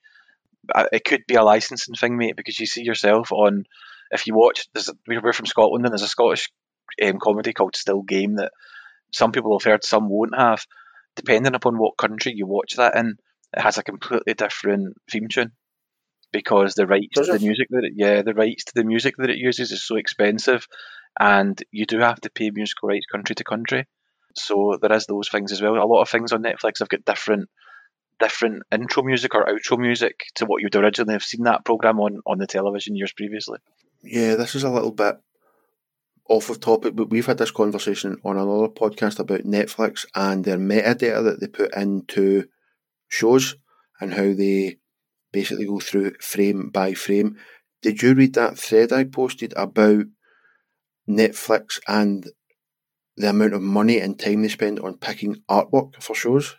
it 0.93 1.05
could 1.05 1.23
be 1.27 1.35
a 1.35 1.43
licensing 1.43 1.95
thing, 1.95 2.17
mate, 2.17 2.37
because 2.37 2.59
you 2.59 2.67
see 2.67 2.83
yourself 2.83 3.33
on. 3.33 3.65
If 4.11 4.27
you 4.27 4.35
watch, 4.35 4.69
a, 4.77 4.81
we're 5.07 5.33
from 5.33 5.47
Scotland, 5.47 5.85
and 5.85 5.93
there's 5.93 6.03
a 6.03 6.09
Scottish 6.09 6.51
um, 7.03 7.19
comedy 7.19 7.53
called 7.53 7.77
Still 7.77 8.03
Game 8.03 8.37
that 8.37 8.53
some 9.11 9.33
people 9.33 9.59
have 9.59 9.65
heard, 9.65 9.85
some 9.85 10.09
won't 10.09 10.37
have. 10.37 10.67
Depending 11.17 11.55
upon 11.55 11.79
what 11.79 11.97
country 11.97 12.33
you 12.35 12.47
watch 12.47 12.75
that 12.77 12.97
in, 12.97 13.17
it 13.57 13.61
has 13.61 13.79
a 13.79 13.83
completely 13.83 14.35
different 14.35 14.97
theme 15.11 15.29
tune 15.29 15.53
because 16.33 16.75
the 16.75 16.87
rights 16.87 17.15
Does 17.15 17.29
to 17.29 17.35
it? 17.35 17.39
the 17.39 17.45
music 17.47 17.69
that 17.71 17.85
it, 17.85 17.93
yeah, 17.97 18.23
the 18.23 18.35
rights 18.35 18.65
to 18.65 18.73
the 18.75 18.85
music 18.85 19.17
that 19.19 19.31
it 19.31 19.37
uses 19.37 19.71
is 19.71 19.87
so 19.87 19.97
expensive, 19.97 20.67
and 21.21 21.63
you 21.71 21.85
do 21.87 21.99
have 21.99 22.21
to 22.23 22.31
pay 22.31 22.51
musical 22.51 22.89
rights 22.89 23.07
country 23.07 23.35
to 23.35 23.45
country. 23.45 23.87
So 24.35 24.79
there 24.81 24.93
is 24.93 25.07
those 25.07 25.29
things 25.29 25.53
as 25.53 25.61
well. 25.61 25.75
A 25.75 25.85
lot 25.85 26.01
of 26.01 26.09
things 26.09 26.33
on 26.33 26.43
Netflix 26.43 26.79
have 26.79 26.89
got 26.89 27.05
different 27.05 27.51
different 28.19 28.63
intro 28.71 29.03
music 29.03 29.35
or 29.35 29.45
outro 29.45 29.79
music 29.79 30.27
to 30.37 30.47
what 30.47 30.63
you'd 30.63 30.77
originally 30.77 31.15
have 31.15 31.25
seen 31.25 31.45
that 31.45 31.65
program 31.65 32.01
on 32.01 32.21
on 32.27 32.39
the 32.39 32.47
television 32.47 32.97
years 32.97 33.13
previously. 33.13 33.59
Yeah, 34.03 34.37
this 34.37 34.55
is 34.55 34.65
a 34.65 34.71
little 34.71 34.93
bit 34.93 35.17
off 36.33 36.49
of 36.49 36.61
topic, 36.61 36.97
but 36.97 37.11
we've 37.11 37.27
had 37.27 37.37
this 37.37 37.51
conversation 37.51 38.17
on 38.25 38.39
another 38.39 38.69
podcast 38.69 39.19
about 39.19 39.43
Netflix 39.43 40.07
and 40.15 40.43
their 40.43 40.57
metadata 40.57 41.23
that 41.23 41.41
they 41.41 41.47
put 41.47 41.77
into 41.77 42.47
shows 43.09 43.57
and 44.01 44.15
how 44.15 44.33
they 44.33 44.79
basically 45.31 45.67
go 45.67 45.79
through 45.79 46.15
frame 46.21 46.71
by 46.71 46.95
frame. 46.95 47.37
Did 47.83 48.01
you 48.01 48.15
read 48.15 48.33
that 48.35 48.59
thread 48.59 48.95
I 48.95 49.05
posted 49.05 49.53
about 49.59 50.07
Netflix 51.07 51.81
and 51.87 52.27
the 53.19 53.29
amount 53.29 53.53
of 53.53 53.61
money 53.61 53.99
and 53.99 54.19
time 54.19 54.41
they 54.41 54.49
spend 54.49 54.81
on 54.81 54.97
picking 54.97 55.37
artwork 55.51 56.03
for 56.03 56.15
shows? 56.15 56.57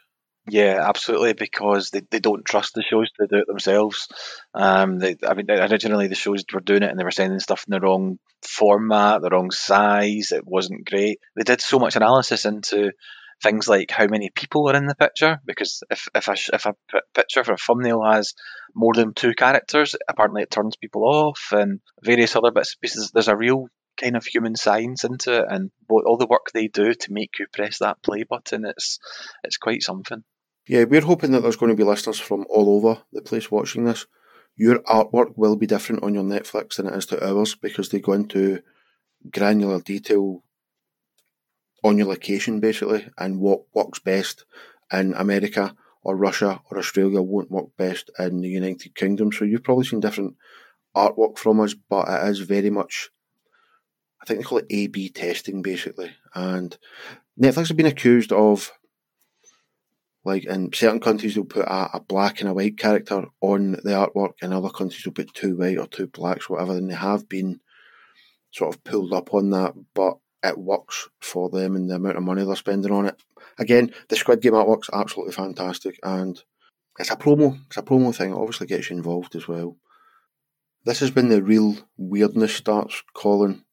Yeah, 0.49 0.85
absolutely, 0.87 1.33
because 1.33 1.89
they, 1.89 2.01
they 2.11 2.19
don't 2.19 2.43
trust 2.43 2.73
the 2.73 2.83
shows 2.83 3.09
to 3.11 3.27
do 3.27 3.37
it 3.37 3.47
themselves. 3.47 4.09
Um, 4.53 4.99
they, 4.99 5.15
I 5.25 5.35
mean, 5.35 5.49
originally 5.49 6.07
the 6.07 6.15
shows 6.15 6.43
were 6.53 6.59
doing 6.59 6.83
it 6.83 6.89
and 6.89 6.99
they 6.99 7.05
were 7.05 7.11
sending 7.11 7.39
stuff 7.39 7.63
in 7.65 7.71
the 7.71 7.79
wrong 7.79 8.19
format, 8.41 9.21
the 9.21 9.29
wrong 9.29 9.51
size. 9.51 10.33
It 10.33 10.45
wasn't 10.45 10.85
great. 10.85 11.19
They 11.37 11.43
did 11.43 11.61
so 11.61 11.79
much 11.79 11.95
analysis 11.95 12.43
into 12.43 12.91
things 13.41 13.69
like 13.69 13.89
how 13.91 14.07
many 14.07 14.31
people 14.35 14.69
are 14.69 14.75
in 14.75 14.85
the 14.85 14.95
picture, 14.95 15.39
because 15.45 15.81
if 15.89 16.07
if 16.13 16.27
a, 16.27 16.33
if 16.53 16.65
a 16.65 16.75
picture 17.15 17.43
for 17.45 17.53
a 17.53 17.57
thumbnail 17.57 18.03
has 18.03 18.33
more 18.75 18.93
than 18.93 19.13
two 19.13 19.33
characters, 19.33 19.95
apparently 20.09 20.41
it 20.43 20.51
turns 20.51 20.75
people 20.75 21.03
off, 21.03 21.53
and 21.53 21.79
various 22.03 22.35
other 22.35 22.51
bits 22.51 22.75
and 22.75 22.81
pieces. 22.81 23.11
There's 23.13 23.29
a 23.29 23.37
real 23.37 23.67
kind 24.01 24.17
of 24.17 24.25
human 24.25 24.55
science 24.55 25.05
into 25.05 25.39
it, 25.39 25.45
and 25.49 25.71
all 25.89 26.17
the 26.17 26.27
work 26.27 26.47
they 26.53 26.67
do 26.67 26.93
to 26.93 27.13
make 27.13 27.39
you 27.39 27.45
press 27.53 27.79
that 27.79 28.01
play 28.03 28.23
button. 28.23 28.65
It's 28.65 28.99
it's 29.43 29.57
quite 29.57 29.83
something. 29.83 30.23
Yeah, 30.67 30.85
we're 30.85 31.01
hoping 31.01 31.31
that 31.31 31.41
there's 31.41 31.57
going 31.57 31.71
to 31.71 31.75
be 31.75 31.83
listeners 31.83 32.19
from 32.19 32.45
all 32.49 32.77
over 32.77 33.01
the 33.11 33.21
place 33.21 33.51
watching 33.51 33.83
this. 33.83 34.05
Your 34.55 34.79
artwork 34.83 35.33
will 35.35 35.55
be 35.55 35.67
different 35.67 36.03
on 36.03 36.13
your 36.13 36.23
Netflix 36.23 36.75
than 36.75 36.87
it 36.87 36.95
is 36.95 37.05
to 37.07 37.27
ours 37.27 37.55
because 37.55 37.89
they 37.89 37.99
go 37.99 38.13
into 38.13 38.61
granular 39.31 39.81
detail 39.81 40.43
on 41.83 41.97
your 41.97 42.07
location 42.07 42.59
basically 42.59 43.07
and 43.17 43.39
what 43.39 43.63
works 43.73 43.99
best 43.99 44.45
in 44.91 45.13
America 45.15 45.75
or 46.03 46.15
Russia 46.15 46.61
or 46.71 46.77
Australia 46.77 47.21
won't 47.21 47.51
work 47.51 47.75
best 47.77 48.09
in 48.19 48.41
the 48.41 48.49
United 48.49 48.95
Kingdom. 48.95 49.31
So 49.31 49.43
you've 49.43 49.63
probably 49.63 49.85
seen 49.85 49.99
different 49.99 50.35
artwork 50.95 51.37
from 51.37 51.59
us, 51.59 51.73
but 51.73 52.07
it 52.07 52.29
is 52.29 52.39
very 52.39 52.69
much 52.69 53.09
I 54.21 54.25
think 54.25 54.39
they 54.39 54.45
call 54.45 54.59
it 54.59 54.67
A 54.69 54.87
B 54.87 55.09
testing 55.09 55.61
basically. 55.61 56.11
And 56.33 56.77
Netflix 57.41 57.67
have 57.67 57.77
been 57.77 57.85
accused 57.85 58.31
of 58.31 58.71
like 60.25 60.45
in 60.45 60.71
certain 60.73 60.99
countries, 60.99 61.35
they'll 61.35 61.43
put 61.43 61.65
a, 61.65 61.97
a, 61.97 61.99
black 61.99 62.39
and 62.39 62.49
a 62.49 62.53
white 62.53 62.77
character 62.77 63.25
on 63.41 63.73
the 63.73 63.91
artwork, 63.91 64.33
and 64.41 64.53
other 64.53 64.69
countries, 64.69 65.03
they'll 65.03 65.13
put 65.13 65.33
two 65.33 65.57
white 65.57 65.77
or 65.77 65.87
two 65.87 66.07
blacks, 66.07 66.49
whatever. 66.49 66.73
And 66.73 66.89
they 66.89 66.95
have 66.95 67.27
been 67.27 67.59
sort 68.51 68.73
of 68.73 68.83
pulled 68.83 69.13
up 69.13 69.33
on 69.33 69.49
that, 69.49 69.73
but 69.93 70.17
it 70.43 70.57
works 70.57 71.09
for 71.21 71.49
them 71.49 71.75
and 71.75 71.89
the 71.89 71.95
amount 71.95 72.17
of 72.17 72.23
money 72.23 72.43
they're 72.43 72.55
spending 72.55 72.91
on 72.91 73.07
it. 73.07 73.21
Again, 73.57 73.93
the 74.09 74.15
Squid 74.15 74.41
Game 74.41 74.53
artwork's 74.53 74.89
absolutely 74.93 75.33
fantastic, 75.33 75.99
and 76.03 76.41
it's 76.99 77.11
a 77.11 77.15
promo. 77.15 77.59
It's 77.67 77.77
a 77.77 77.81
promo 77.81 78.15
thing. 78.15 78.31
It 78.31 78.37
obviously 78.37 78.67
gets 78.67 78.89
you 78.89 78.97
involved 78.97 79.35
as 79.35 79.47
well. 79.47 79.77
This 80.85 80.99
has 80.99 81.11
been 81.11 81.29
the 81.29 81.41
real 81.41 81.77
weirdness 81.97 82.55
starts. 82.55 83.03
Colin, 83.13 83.63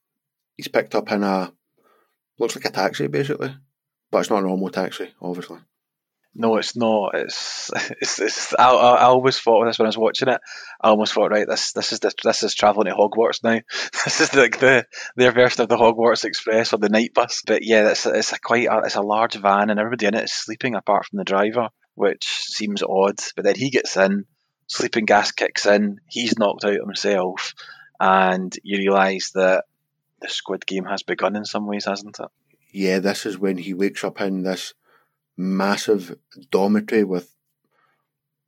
he's 0.57 0.69
picked 0.69 0.95
up 0.95 1.11
in 1.11 1.23
a 1.23 1.53
looks 2.39 2.57
like 2.57 2.65
a 2.65 2.71
taxi 2.71 3.07
basically, 3.07 3.55
but 4.11 4.19
it's 4.19 4.31
not 4.31 4.43
a 4.43 4.47
normal 4.47 4.71
taxi, 4.71 5.13
obviously. 5.21 5.59
No, 6.35 6.57
it's 6.57 6.77
not. 6.77 7.15
It's 7.15 7.71
it's. 8.01 8.21
it's 8.21 8.55
I, 8.59 8.71
I, 8.71 9.03
always 9.05 9.39
thought 9.39 9.65
this 9.65 9.79
when 9.79 9.87
I 9.87 9.89
was 9.89 9.99
watching 9.99 10.29
it. 10.29 10.41
I 10.81 10.89
almost 10.89 11.13
thought, 11.13 11.31
right, 11.31 11.47
this 11.47 11.73
this 11.73 11.93
is 11.93 12.01
the, 12.01 12.13
this 12.23 12.43
is 12.43 12.55
traveling 12.55 12.87
to 12.87 12.95
Hogwarts 12.95 13.43
now. 13.43 13.61
This 14.05 14.21
is 14.21 14.35
like 14.35 14.61
the 14.61 14.87
their 15.17 15.33
version 15.33 15.63
of 15.63 15.69
the 15.69 15.77
Hogwarts 15.77 16.25
Express 16.25 16.73
or 16.73 16.79
the 16.79 16.89
night 16.89 17.15
bus. 17.15 17.43
But 17.47 17.65
yeah, 17.65 17.91
it's 17.91 18.07
it's 18.07 18.33
a 18.33 18.39
quite 18.39 18.69
a, 18.69 18.83
it's 18.85 18.95
a 18.95 19.03
large 19.03 19.35
van 19.35 19.71
and 19.71 19.81
everybody 19.81 20.07
in 20.07 20.15
it 20.15 20.25
is 20.25 20.33
sleeping 20.33 20.77
apart 20.77 21.07
from 21.07 21.19
the 21.19 21.25
driver, 21.25 21.69
which 21.95 22.27
seems 22.27 22.83
odd. 22.83 23.19
But 23.35 23.45
then 23.45 23.57
he 23.57 23.71
gets 23.71 23.97
in, 23.97 24.27
sleeping 24.69 25.07
gas 25.07 25.33
kicks 25.33 25.67
in, 25.67 26.01
he's 26.09 26.39
knocked 26.39 26.65
out 26.65 26.75
himself, 26.75 27.55
and 27.99 28.55
you 28.63 28.79
realise 28.79 29.33
that 29.33 29.65
the 30.21 30.29
Squid 30.29 30.65
Game 30.65 30.85
has 30.85 31.03
begun 31.03 31.35
in 31.35 31.45
some 31.45 31.67
ways, 31.67 31.87
hasn't 31.87 32.21
it? 32.21 32.29
Yeah, 32.73 33.01
this 33.01 33.27
is 33.27 33.37
when 33.37 33.59
he 33.59 33.75
wakes 33.75 34.05
up 34.05 34.21
in 34.21 34.43
this 34.45 34.75
massive 35.37 36.17
dormitory 36.51 37.05
with 37.05 37.35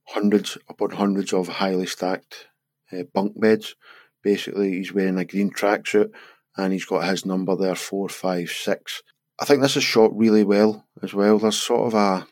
hundreds 0.08 0.58
upon 0.68 0.90
hundreds 0.90 1.32
of 1.32 1.48
highly 1.48 1.86
stacked 1.86 2.46
uh, 2.92 3.02
bunk 3.14 3.40
beds. 3.40 3.74
Basically, 4.22 4.72
he's 4.72 4.92
wearing 4.92 5.18
a 5.18 5.24
green 5.24 5.50
tracksuit 5.50 6.10
and 6.56 6.72
he's 6.72 6.84
got 6.84 7.08
his 7.08 7.26
number 7.26 7.56
there 7.56 7.74
four, 7.74 8.08
five, 8.08 8.50
six. 8.50 9.02
I 9.40 9.44
think 9.44 9.62
this 9.62 9.76
is 9.76 9.84
shot 9.84 10.16
really 10.16 10.44
well 10.44 10.86
as 11.02 11.14
well. 11.14 11.38
There's 11.38 11.60
sort 11.60 11.86
of 11.86 11.94
a 11.94 12.26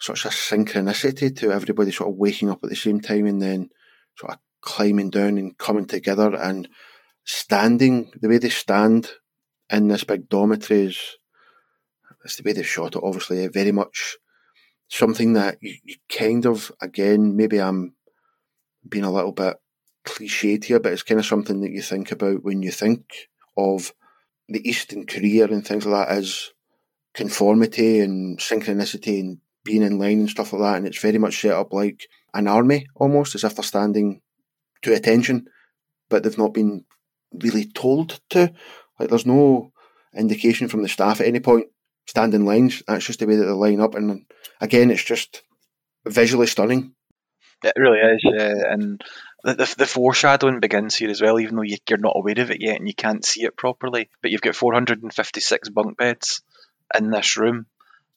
such 0.00 0.24
a 0.24 0.28
synchronicity 0.28 1.34
to 1.36 1.52
everybody 1.52 1.90
sort 1.90 2.10
of 2.10 2.16
waking 2.16 2.50
up 2.50 2.60
at 2.62 2.70
the 2.70 2.76
same 2.76 3.00
time 3.00 3.26
and 3.26 3.40
then 3.40 3.70
sort 4.18 4.32
of 4.32 4.38
climbing 4.60 5.10
down 5.10 5.38
and 5.38 5.56
coming 5.56 5.86
together 5.86 6.34
and 6.34 6.68
standing 7.24 8.10
the 8.20 8.28
way 8.28 8.38
they 8.38 8.48
stand 8.48 9.10
in 9.70 9.88
this 9.88 10.04
big 10.04 10.28
dormitory 10.28 10.86
is 10.86 11.16
it's 12.24 12.36
the 12.36 12.42
way 12.42 12.52
they've 12.52 12.66
shot 12.66 12.96
it. 12.96 13.02
Obviously, 13.02 13.44
eh, 13.44 13.48
very 13.52 13.72
much 13.72 14.16
something 14.88 15.34
that 15.34 15.58
you, 15.60 15.74
you 15.84 15.96
kind 16.08 16.46
of 16.46 16.72
again 16.80 17.36
maybe 17.36 17.60
I'm 17.60 17.94
being 18.88 19.04
a 19.04 19.12
little 19.12 19.32
bit 19.32 19.56
cliched 20.04 20.64
here, 20.64 20.80
but 20.80 20.92
it's 20.92 21.02
kind 21.02 21.20
of 21.20 21.26
something 21.26 21.60
that 21.60 21.70
you 21.70 21.82
think 21.82 22.12
about 22.12 22.44
when 22.44 22.62
you 22.62 22.70
think 22.70 23.28
of 23.56 23.92
the 24.48 24.66
Eastern 24.68 25.06
career 25.06 25.46
and 25.46 25.66
things 25.66 25.86
like 25.86 26.08
that 26.08 26.16
as 26.16 26.50
conformity 27.14 28.00
and 28.00 28.38
synchronicity 28.38 29.20
and 29.20 29.38
being 29.64 29.82
in 29.82 29.98
line 29.98 30.20
and 30.20 30.30
stuff 30.30 30.52
like 30.52 30.60
that. 30.60 30.76
And 30.76 30.86
it's 30.86 31.00
very 31.00 31.18
much 31.18 31.40
set 31.40 31.52
up 31.52 31.72
like 31.72 32.06
an 32.34 32.46
army 32.46 32.86
almost, 32.94 33.34
as 33.34 33.44
if 33.44 33.54
they're 33.54 33.64
standing 33.64 34.20
to 34.82 34.92
attention, 34.92 35.46
but 36.10 36.22
they've 36.22 36.36
not 36.36 36.52
been 36.52 36.84
really 37.32 37.64
told 37.64 38.20
to. 38.30 38.52
Like 38.98 39.08
there's 39.08 39.26
no 39.26 39.72
indication 40.14 40.68
from 40.68 40.82
the 40.82 40.88
staff 40.88 41.20
at 41.20 41.26
any 41.26 41.40
point 41.40 41.66
standing 42.06 42.44
lines. 42.44 42.82
That's 42.86 43.04
just 43.04 43.20
the 43.20 43.26
way 43.26 43.36
that 43.36 43.44
they 43.44 43.50
line 43.50 43.80
up. 43.80 43.94
And 43.94 44.26
again, 44.60 44.90
it's 44.90 45.04
just 45.04 45.42
visually 46.06 46.46
stunning. 46.46 46.94
It 47.62 47.72
really 47.76 47.98
is, 47.98 48.20
yeah. 48.22 48.72
And 48.72 49.00
the, 49.42 49.54
the, 49.54 49.74
the, 49.78 49.86
foreshadowing 49.86 50.60
begins 50.60 50.96
here 50.96 51.10
as 51.10 51.22
well, 51.22 51.40
even 51.40 51.56
though 51.56 51.62
you, 51.62 51.78
you're 51.88 51.98
not 51.98 52.16
aware 52.16 52.38
of 52.38 52.50
it 52.50 52.60
yet 52.60 52.76
and 52.76 52.86
you 52.86 52.94
can't 52.94 53.24
see 53.24 53.44
it 53.44 53.56
properly. 53.56 54.10
But 54.20 54.30
you've 54.30 54.42
got 54.42 54.54
456 54.54 55.70
bunk 55.70 55.96
beds 55.96 56.42
in 56.96 57.10
this 57.10 57.38
room. 57.38 57.66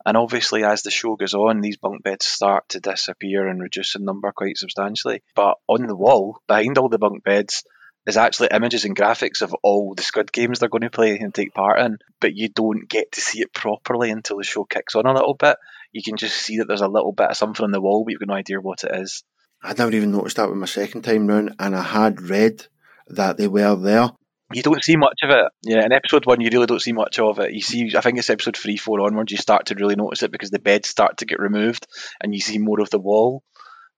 And 0.05 0.15
obviously, 0.15 0.63
as 0.63 0.83
the 0.83 0.91
show 0.91 1.15
goes 1.15 1.33
on, 1.33 1.61
these 1.61 1.77
bunk 1.77 2.03
beds 2.03 2.25
start 2.25 2.69
to 2.69 2.79
disappear 2.79 3.47
and 3.47 3.61
reduce 3.61 3.95
in 3.95 4.05
number 4.05 4.31
quite 4.31 4.57
substantially. 4.57 5.21
But 5.35 5.55
on 5.67 5.85
the 5.85 5.95
wall, 5.95 6.41
behind 6.47 6.77
all 6.77 6.89
the 6.89 6.97
bunk 6.97 7.23
beds, 7.23 7.63
is 8.07 8.17
actually 8.17 8.49
images 8.51 8.85
and 8.85 8.97
graphics 8.97 9.41
of 9.41 9.53
all 9.61 9.93
the 9.93 10.01
Squid 10.01 10.31
Games 10.31 10.59
they're 10.59 10.69
going 10.69 10.81
to 10.81 10.89
play 10.89 11.17
and 11.17 11.33
take 11.33 11.53
part 11.53 11.79
in. 11.79 11.99
But 12.19 12.35
you 12.35 12.49
don't 12.49 12.89
get 12.89 13.11
to 13.11 13.21
see 13.21 13.41
it 13.41 13.53
properly 13.53 14.09
until 14.09 14.37
the 14.37 14.43
show 14.43 14.63
kicks 14.63 14.95
on 14.95 15.05
a 15.05 15.13
little 15.13 15.35
bit. 15.35 15.57
You 15.91 16.01
can 16.01 16.17
just 16.17 16.35
see 16.35 16.57
that 16.57 16.67
there's 16.67 16.81
a 16.81 16.87
little 16.87 17.11
bit 17.11 17.29
of 17.29 17.37
something 17.37 17.63
on 17.63 17.71
the 17.71 17.81
wall, 17.81 18.03
but 18.03 18.11
you've 18.11 18.19
got 18.19 18.29
no 18.29 18.35
idea 18.35 18.59
what 18.59 18.83
it 18.83 18.95
is. 18.95 19.23
I'd 19.61 19.77
never 19.77 19.95
even 19.95 20.11
noticed 20.11 20.37
that 20.37 20.49
with 20.49 20.57
my 20.57 20.65
second 20.65 21.03
time 21.03 21.27
round, 21.27 21.55
and 21.59 21.75
I 21.75 21.83
had 21.83 22.21
read 22.21 22.65
that 23.07 23.37
they 23.37 23.47
were 23.47 23.75
there 23.75 24.11
you 24.53 24.63
don't 24.63 24.83
see 24.83 24.95
much 24.95 25.19
of 25.23 25.29
it. 25.29 25.45
Yeah, 25.63 25.83
in 25.85 25.91
episode 25.91 26.25
one, 26.25 26.39
you 26.39 26.49
really 26.51 26.67
don't 26.67 26.81
see 26.81 26.93
much 26.93 27.19
of 27.19 27.39
it. 27.39 27.53
You 27.53 27.61
see, 27.61 27.91
I 27.97 28.01
think 28.01 28.17
it's 28.17 28.29
episode 28.29 28.55
three, 28.55 28.77
four 28.77 29.01
onwards, 29.01 29.31
you 29.31 29.37
start 29.37 29.67
to 29.67 29.75
really 29.75 29.95
notice 29.95 30.23
it 30.23 30.31
because 30.31 30.51
the 30.51 30.59
beds 30.59 30.87
start 30.87 31.17
to 31.17 31.25
get 31.25 31.39
removed 31.39 31.85
and 32.21 32.33
you 32.33 32.39
see 32.39 32.57
more 32.57 32.79
of 32.79 32.89
the 32.89 32.99
wall. 32.99 33.43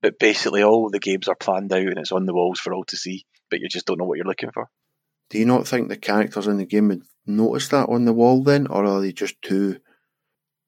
But 0.01 0.17
basically, 0.17 0.63
all 0.63 0.89
the 0.89 0.99
games 0.99 1.27
are 1.27 1.35
planned 1.35 1.71
out 1.71 1.79
and 1.79 1.97
it's 1.97 2.11
on 2.11 2.25
the 2.25 2.33
walls 2.33 2.59
for 2.59 2.73
all 2.73 2.85
to 2.85 2.97
see, 2.97 3.25
but 3.49 3.59
you 3.59 3.67
just 3.67 3.85
don't 3.85 3.97
know 3.97 4.05
what 4.05 4.17
you're 4.17 4.25
looking 4.25 4.51
for. 4.51 4.69
Do 5.29 5.37
you 5.37 5.45
not 5.45 5.67
think 5.67 5.89
the 5.89 5.97
characters 5.97 6.47
in 6.47 6.57
the 6.57 6.65
game 6.65 6.87
would 6.87 7.03
notice 7.25 7.67
that 7.69 7.89
on 7.89 8.05
the 8.05 8.13
wall 8.13 8.43
then, 8.43 8.67
or 8.67 8.85
are 8.85 9.01
they 9.01 9.11
just 9.11 9.41
too 9.41 9.79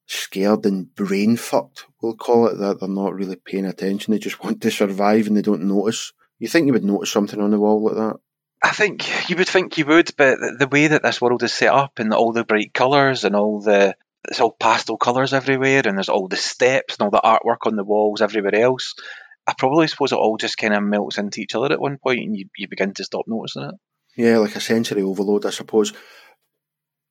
scared 0.06 0.64
and 0.66 0.94
brain 0.94 1.36
fucked, 1.36 1.86
we'll 2.00 2.16
call 2.16 2.46
it, 2.48 2.58
that 2.58 2.80
they're 2.80 2.88
not 2.88 3.14
really 3.14 3.36
paying 3.36 3.66
attention? 3.66 4.12
They 4.12 4.18
just 4.18 4.42
want 4.42 4.60
to 4.62 4.70
survive 4.70 5.26
and 5.26 5.36
they 5.36 5.42
don't 5.42 5.64
notice. 5.64 6.12
You 6.38 6.48
think 6.48 6.66
you 6.66 6.72
would 6.72 6.84
notice 6.84 7.10
something 7.10 7.40
on 7.40 7.50
the 7.50 7.58
wall 7.58 7.82
like 7.84 7.96
that? 7.96 8.20
I 8.62 8.70
think 8.70 9.28
you 9.28 9.36
would 9.36 9.48
think 9.48 9.76
you 9.76 9.86
would, 9.86 10.10
but 10.16 10.38
the 10.58 10.68
way 10.70 10.86
that 10.86 11.02
this 11.02 11.20
world 11.20 11.42
is 11.42 11.52
set 11.52 11.72
up 11.72 11.98
and 11.98 12.14
all 12.14 12.32
the 12.32 12.44
bright 12.44 12.72
colours 12.72 13.24
and 13.24 13.34
all 13.34 13.60
the 13.60 13.96
it's 14.28 14.40
all 14.40 14.52
pastel 14.52 14.96
colours 14.96 15.32
everywhere 15.32 15.82
and 15.84 15.96
there's 15.96 16.08
all 16.08 16.28
the 16.28 16.36
steps 16.36 16.94
and 16.94 17.02
all 17.02 17.10
the 17.10 17.20
artwork 17.20 17.66
on 17.66 17.74
the 17.74 17.82
walls 17.82 18.22
everywhere 18.22 18.54
else. 18.54 18.94
I 19.46 19.54
probably 19.58 19.88
suppose 19.88 20.12
it 20.12 20.16
all 20.16 20.36
just 20.36 20.58
kind 20.58 20.74
of 20.74 20.82
melts 20.82 21.18
into 21.18 21.40
each 21.40 21.54
other 21.54 21.72
at 21.72 21.80
one 21.80 21.98
point 21.98 22.20
and 22.20 22.36
you, 22.36 22.46
you 22.56 22.68
begin 22.68 22.94
to 22.94 23.04
stop 23.04 23.24
noticing 23.26 23.64
it. 23.64 23.74
Yeah, 24.16 24.38
like 24.38 24.56
a 24.56 24.60
sensory 24.60 25.02
overload, 25.02 25.46
I 25.46 25.50
suppose. 25.50 25.92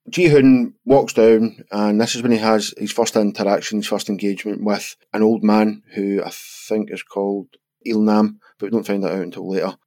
Gi-hun 0.09 0.73
walks 0.85 1.13
down, 1.13 1.63
and 1.71 2.01
this 2.01 2.15
is 2.15 2.23
when 2.23 2.31
he 2.31 2.37
has 2.39 2.73
his 2.77 2.91
first 2.91 3.15
interaction, 3.15 3.79
his 3.79 3.87
first 3.87 4.09
engagement 4.09 4.63
with 4.63 4.95
an 5.13 5.21
old 5.21 5.43
man 5.43 5.83
who 5.93 6.23
I 6.23 6.31
think 6.31 6.89
is 6.91 7.03
called 7.03 7.47
Il 7.85 8.01
Nam, 8.01 8.39
but 8.57 8.67
we 8.67 8.71
don't 8.71 8.85
find 8.85 9.03
that 9.03 9.13
out 9.13 9.21
until 9.21 9.49
later 9.49 9.77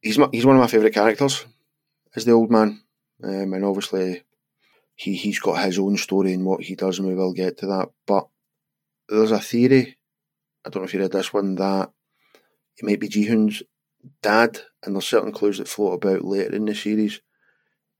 he's 0.00 0.18
my, 0.18 0.28
he's 0.32 0.46
one 0.46 0.56
of 0.56 0.60
my 0.60 0.66
favourite 0.66 0.94
characters. 0.94 1.44
Is 2.14 2.24
the 2.24 2.32
old 2.32 2.50
man, 2.50 2.82
um, 3.22 3.52
and 3.52 3.64
obviously 3.64 4.24
he 4.96 5.14
he's 5.14 5.38
got 5.38 5.64
his 5.64 5.78
own 5.78 5.96
story 5.96 6.32
and 6.32 6.44
what 6.44 6.62
he 6.62 6.74
does, 6.74 6.98
and 6.98 7.06
we 7.06 7.14
will 7.14 7.32
get 7.32 7.58
to 7.58 7.66
that. 7.66 7.90
But 8.06 8.26
there's 9.08 9.30
a 9.30 9.40
theory. 9.40 9.96
I 10.64 10.70
don't 10.70 10.82
know 10.82 10.86
if 10.86 10.94
you 10.94 11.00
read 11.00 11.12
this 11.12 11.32
one 11.32 11.54
that 11.56 11.90
it 12.76 12.84
might 12.84 13.00
be 13.00 13.08
Gi-hun's 13.08 13.62
dad, 14.22 14.60
and 14.82 14.94
there's 14.94 15.06
certain 15.06 15.32
clues 15.32 15.58
that 15.58 15.68
float 15.68 15.94
about 15.94 16.24
later 16.24 16.54
in 16.54 16.64
the 16.64 16.74
series. 16.74 17.20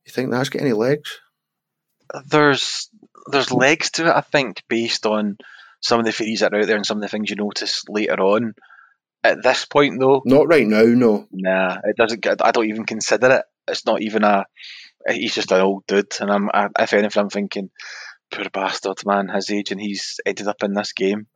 You 0.04 0.12
think 0.12 0.30
that's 0.30 0.48
got 0.48 0.62
any 0.62 0.72
legs? 0.72 1.20
There's 2.26 2.90
there's 3.30 3.52
legs 3.52 3.90
to 3.92 4.06
it, 4.06 4.16
I 4.16 4.20
think, 4.20 4.62
based 4.68 5.06
on 5.06 5.38
some 5.80 6.00
of 6.00 6.06
the 6.06 6.12
theories 6.12 6.40
that 6.40 6.52
are 6.52 6.60
out 6.60 6.66
there 6.66 6.76
and 6.76 6.86
some 6.86 6.98
of 6.98 7.02
the 7.02 7.08
things 7.08 7.30
you 7.30 7.36
notice 7.36 7.84
later 7.88 8.20
on. 8.20 8.54
At 9.22 9.42
this 9.42 9.66
point, 9.66 10.00
though, 10.00 10.22
not 10.24 10.48
right 10.48 10.66
now. 10.66 10.82
No, 10.84 11.26
nah, 11.30 11.76
it 11.84 11.96
doesn't. 11.96 12.26
I 12.42 12.50
don't 12.52 12.68
even 12.68 12.86
consider 12.86 13.30
it. 13.30 13.44
It's 13.68 13.84
not 13.84 14.00
even 14.00 14.24
a. 14.24 14.46
He's 15.06 15.34
just 15.34 15.52
an 15.52 15.60
old 15.60 15.84
dude, 15.86 16.14
and 16.20 16.30
I'm. 16.30 16.48
I, 16.52 16.68
if 16.78 16.94
anything, 16.94 17.22
I'm 17.22 17.28
thinking, 17.28 17.70
poor 18.32 18.48
bastard, 18.50 18.98
man, 19.04 19.28
his 19.28 19.50
age, 19.50 19.72
and 19.72 19.80
he's 19.80 20.20
ended 20.24 20.48
up 20.48 20.62
in 20.62 20.72
this 20.72 20.94
game. 20.94 21.26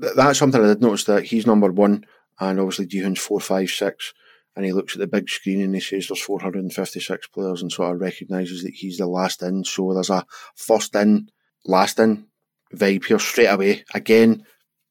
That's 0.00 0.38
something 0.38 0.62
I 0.62 0.68
did 0.68 0.82
notice 0.82 1.04
that 1.04 1.24
he's 1.24 1.46
number 1.46 1.70
one, 1.70 2.04
and 2.38 2.58
obviously 2.58 2.86
Hoon's 2.98 3.20
four, 3.20 3.40
five, 3.40 3.70
six, 3.70 4.12
and 4.56 4.64
he 4.64 4.72
looks 4.72 4.94
at 4.94 5.00
the 5.00 5.06
big 5.06 5.28
screen 5.28 5.60
and 5.60 5.74
he 5.74 5.80
says 5.80 6.08
there's 6.08 6.20
456 6.20 7.26
players, 7.28 7.62
and 7.62 7.70
sort 7.70 7.94
of 7.94 8.00
recognises 8.00 8.62
that 8.62 8.74
he's 8.74 8.98
the 8.98 9.06
last 9.06 9.42
in. 9.42 9.64
So 9.64 9.92
there's 9.94 10.10
a 10.10 10.24
first 10.54 10.94
in, 10.94 11.28
last 11.64 11.98
in 11.98 12.26
vibe 12.74 13.04
here 13.04 13.18
straight 13.18 13.46
away. 13.46 13.84
Again, 13.94 14.44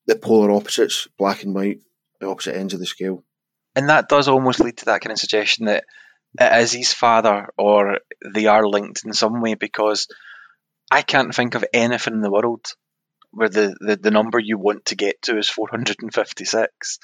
the 0.05 0.15
polar 0.15 0.51
opposites, 0.51 1.07
black 1.17 1.43
and 1.43 1.53
white 1.55 1.79
the 2.19 2.27
opposite 2.27 2.55
ends 2.55 2.73
of 2.73 2.79
the 2.79 2.85
scale. 2.85 3.23
And 3.75 3.89
that 3.89 4.09
does 4.09 4.27
almost 4.27 4.59
lead 4.59 4.77
to 4.77 4.85
that 4.85 5.01
kind 5.01 5.11
of 5.11 5.19
suggestion 5.19 5.65
that 5.65 5.85
it 6.39 6.61
is 6.61 6.73
his 6.73 6.93
father 6.93 7.47
or 7.57 7.99
they 8.33 8.45
are 8.45 8.67
linked 8.67 9.05
in 9.05 9.13
some 9.13 9.41
way 9.41 9.55
because 9.55 10.07
I 10.91 11.01
can't 11.01 11.33
think 11.33 11.55
of 11.55 11.65
anything 11.73 12.15
in 12.15 12.21
the 12.21 12.31
world 12.31 12.73
where 13.31 13.50
the, 13.50 13.75
the, 13.79 13.95
the 13.95 14.12
number 14.12 14.39
you 14.39 14.57
want 14.57 14.86
to 14.86 14.95
get 14.95 15.21
to 15.24 15.38
is 15.38 15.50
456. 15.50 17.00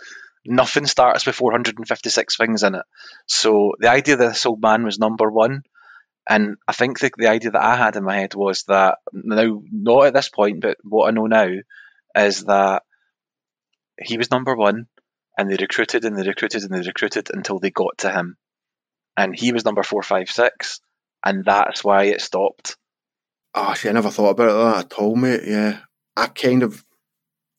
Nothing 0.47 0.85
starts 0.85 1.25
with 1.25 1.35
456 1.35 2.37
things 2.37 2.63
in 2.63 2.75
it. 2.75 2.85
So 3.25 3.73
the 3.79 3.89
idea 3.89 4.15
that 4.17 4.29
this 4.29 4.45
old 4.45 4.61
man 4.61 4.83
was 4.83 4.99
number 4.99 5.29
one, 5.29 5.63
and 6.27 6.57
I 6.67 6.73
think 6.73 6.99
the, 6.99 7.11
the 7.17 7.27
idea 7.29 7.51
that 7.51 7.63
I 7.63 7.75
had 7.75 7.95
in 7.95 8.03
my 8.03 8.15
head 8.15 8.33
was 8.35 8.63
that 8.63 8.97
now, 9.13 9.61
not 9.71 10.07
at 10.07 10.13
this 10.13 10.29
point, 10.29 10.61
but 10.61 10.77
what 10.83 11.07
I 11.07 11.11
know 11.11 11.27
now 11.27 11.49
is 12.15 12.45
that 12.45 12.83
he 14.01 14.17
was 14.17 14.31
number 14.31 14.55
one 14.55 14.87
and 15.37 15.49
they 15.49 15.57
recruited 15.59 16.05
and 16.05 16.17
they 16.17 16.27
recruited 16.27 16.63
and 16.63 16.73
they 16.73 16.87
recruited 16.87 17.29
until 17.33 17.59
they 17.59 17.71
got 17.71 17.99
to 17.99 18.11
him. 18.11 18.37
And 19.17 19.35
he 19.35 19.51
was 19.51 19.65
number 19.65 19.83
four, 19.83 20.01
five, 20.01 20.29
six, 20.29 20.81
and 21.23 21.45
that's 21.45 21.83
why 21.83 22.05
it 22.05 22.21
stopped. 22.21 22.77
Ah, 23.53 23.71
oh, 23.71 23.73
see, 23.73 23.89
I 23.89 23.93
never 23.93 24.09
thought 24.09 24.31
about 24.31 24.73
that 24.73 24.85
at 24.85 24.99
all, 24.99 25.15
mate. 25.15 25.43
Yeah, 25.45 25.79
I 26.15 26.27
kind 26.27 26.63
of 26.63 26.85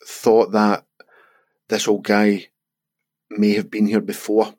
thought 0.06 0.52
that 0.52 0.84
this 1.68 1.88
old 1.88 2.04
guy 2.04 2.46
may 3.30 3.54
have 3.54 3.70
been 3.70 3.86
here 3.86 4.00
before. 4.00 4.54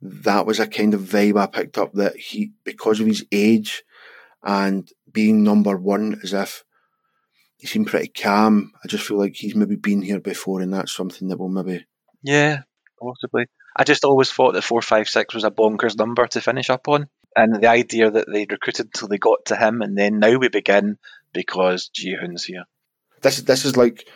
That 0.00 0.46
was 0.46 0.60
a 0.60 0.66
kind 0.66 0.94
of 0.94 1.00
vibe 1.00 1.40
I 1.40 1.46
picked 1.46 1.78
up 1.78 1.92
that 1.94 2.16
he, 2.16 2.52
because 2.64 3.00
of 3.00 3.06
his 3.06 3.24
age 3.32 3.84
and 4.42 4.90
being 5.10 5.42
number 5.42 5.76
one, 5.76 6.20
as 6.22 6.32
if 6.32 6.64
he 7.56 7.66
seemed 7.66 7.86
pretty 7.86 8.08
calm. 8.08 8.72
I 8.84 8.88
just 8.88 9.06
feel 9.06 9.18
like 9.18 9.34
he's 9.34 9.54
maybe 9.54 9.76
been 9.76 10.02
here 10.02 10.20
before, 10.20 10.60
and 10.60 10.74
that's 10.74 10.94
something 10.94 11.28
that 11.28 11.38
will 11.38 11.48
maybe 11.48 11.86
yeah, 12.22 12.62
possibly. 13.00 13.46
I 13.76 13.84
just 13.84 14.04
always 14.04 14.30
thought 14.30 14.52
that 14.52 14.62
four 14.62 14.82
five 14.82 15.08
six 15.08 15.34
was 15.34 15.44
a 15.44 15.50
bonkers 15.50 15.96
number 15.96 16.26
to 16.26 16.40
finish 16.40 16.70
up 16.70 16.88
on, 16.88 17.08
and 17.36 17.62
the 17.62 17.68
idea 17.68 18.10
that 18.10 18.26
they 18.30 18.46
recruited 18.48 18.86
until 18.86 19.08
they 19.08 19.18
got 19.18 19.46
to 19.46 19.56
him, 19.56 19.82
and 19.82 19.96
then 19.96 20.18
now 20.18 20.36
we 20.36 20.48
begin 20.48 20.98
because 21.32 21.88
Gi-hun's 21.88 22.44
here. 22.44 22.64
This 23.24 23.42
this 23.42 23.64
is 23.64 23.76
like 23.76 24.06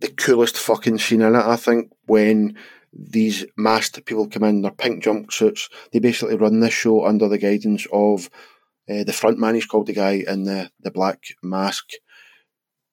the 0.00 0.08
coolest 0.08 0.56
fucking 0.56 0.98
scene 0.98 1.22
in 1.22 1.34
it. 1.34 1.44
I 1.44 1.56
think 1.56 1.90
when 2.06 2.56
these 2.92 3.44
masked 3.56 4.04
people 4.04 4.28
come 4.28 4.44
in, 4.44 4.62
their 4.62 4.70
pink 4.70 5.02
jumpsuits. 5.02 5.68
They 5.92 5.98
basically 5.98 6.36
run 6.36 6.60
this 6.60 6.74
show 6.74 7.04
under 7.06 7.28
the 7.28 7.38
guidance 7.38 7.86
of 7.92 8.30
uh, 8.88 9.04
the 9.04 9.12
front 9.12 9.38
man. 9.38 9.54
He's 9.56 9.66
called 9.66 9.86
the 9.86 9.92
guy 9.92 10.22
in 10.26 10.44
the 10.44 10.70
the 10.80 10.92
black 10.92 11.24
mask. 11.42 11.86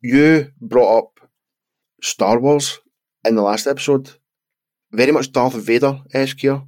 You 0.01 0.51
brought 0.59 0.97
up 0.97 1.29
Star 2.01 2.39
Wars 2.39 2.79
in 3.24 3.36
the 3.36 3.41
last 3.43 3.67
episode 3.67 4.17
very 4.91 5.12
much 5.12 5.31
Darth 5.31 5.53
Vader 5.53 6.01
esque 6.13 6.39
here 6.39 6.63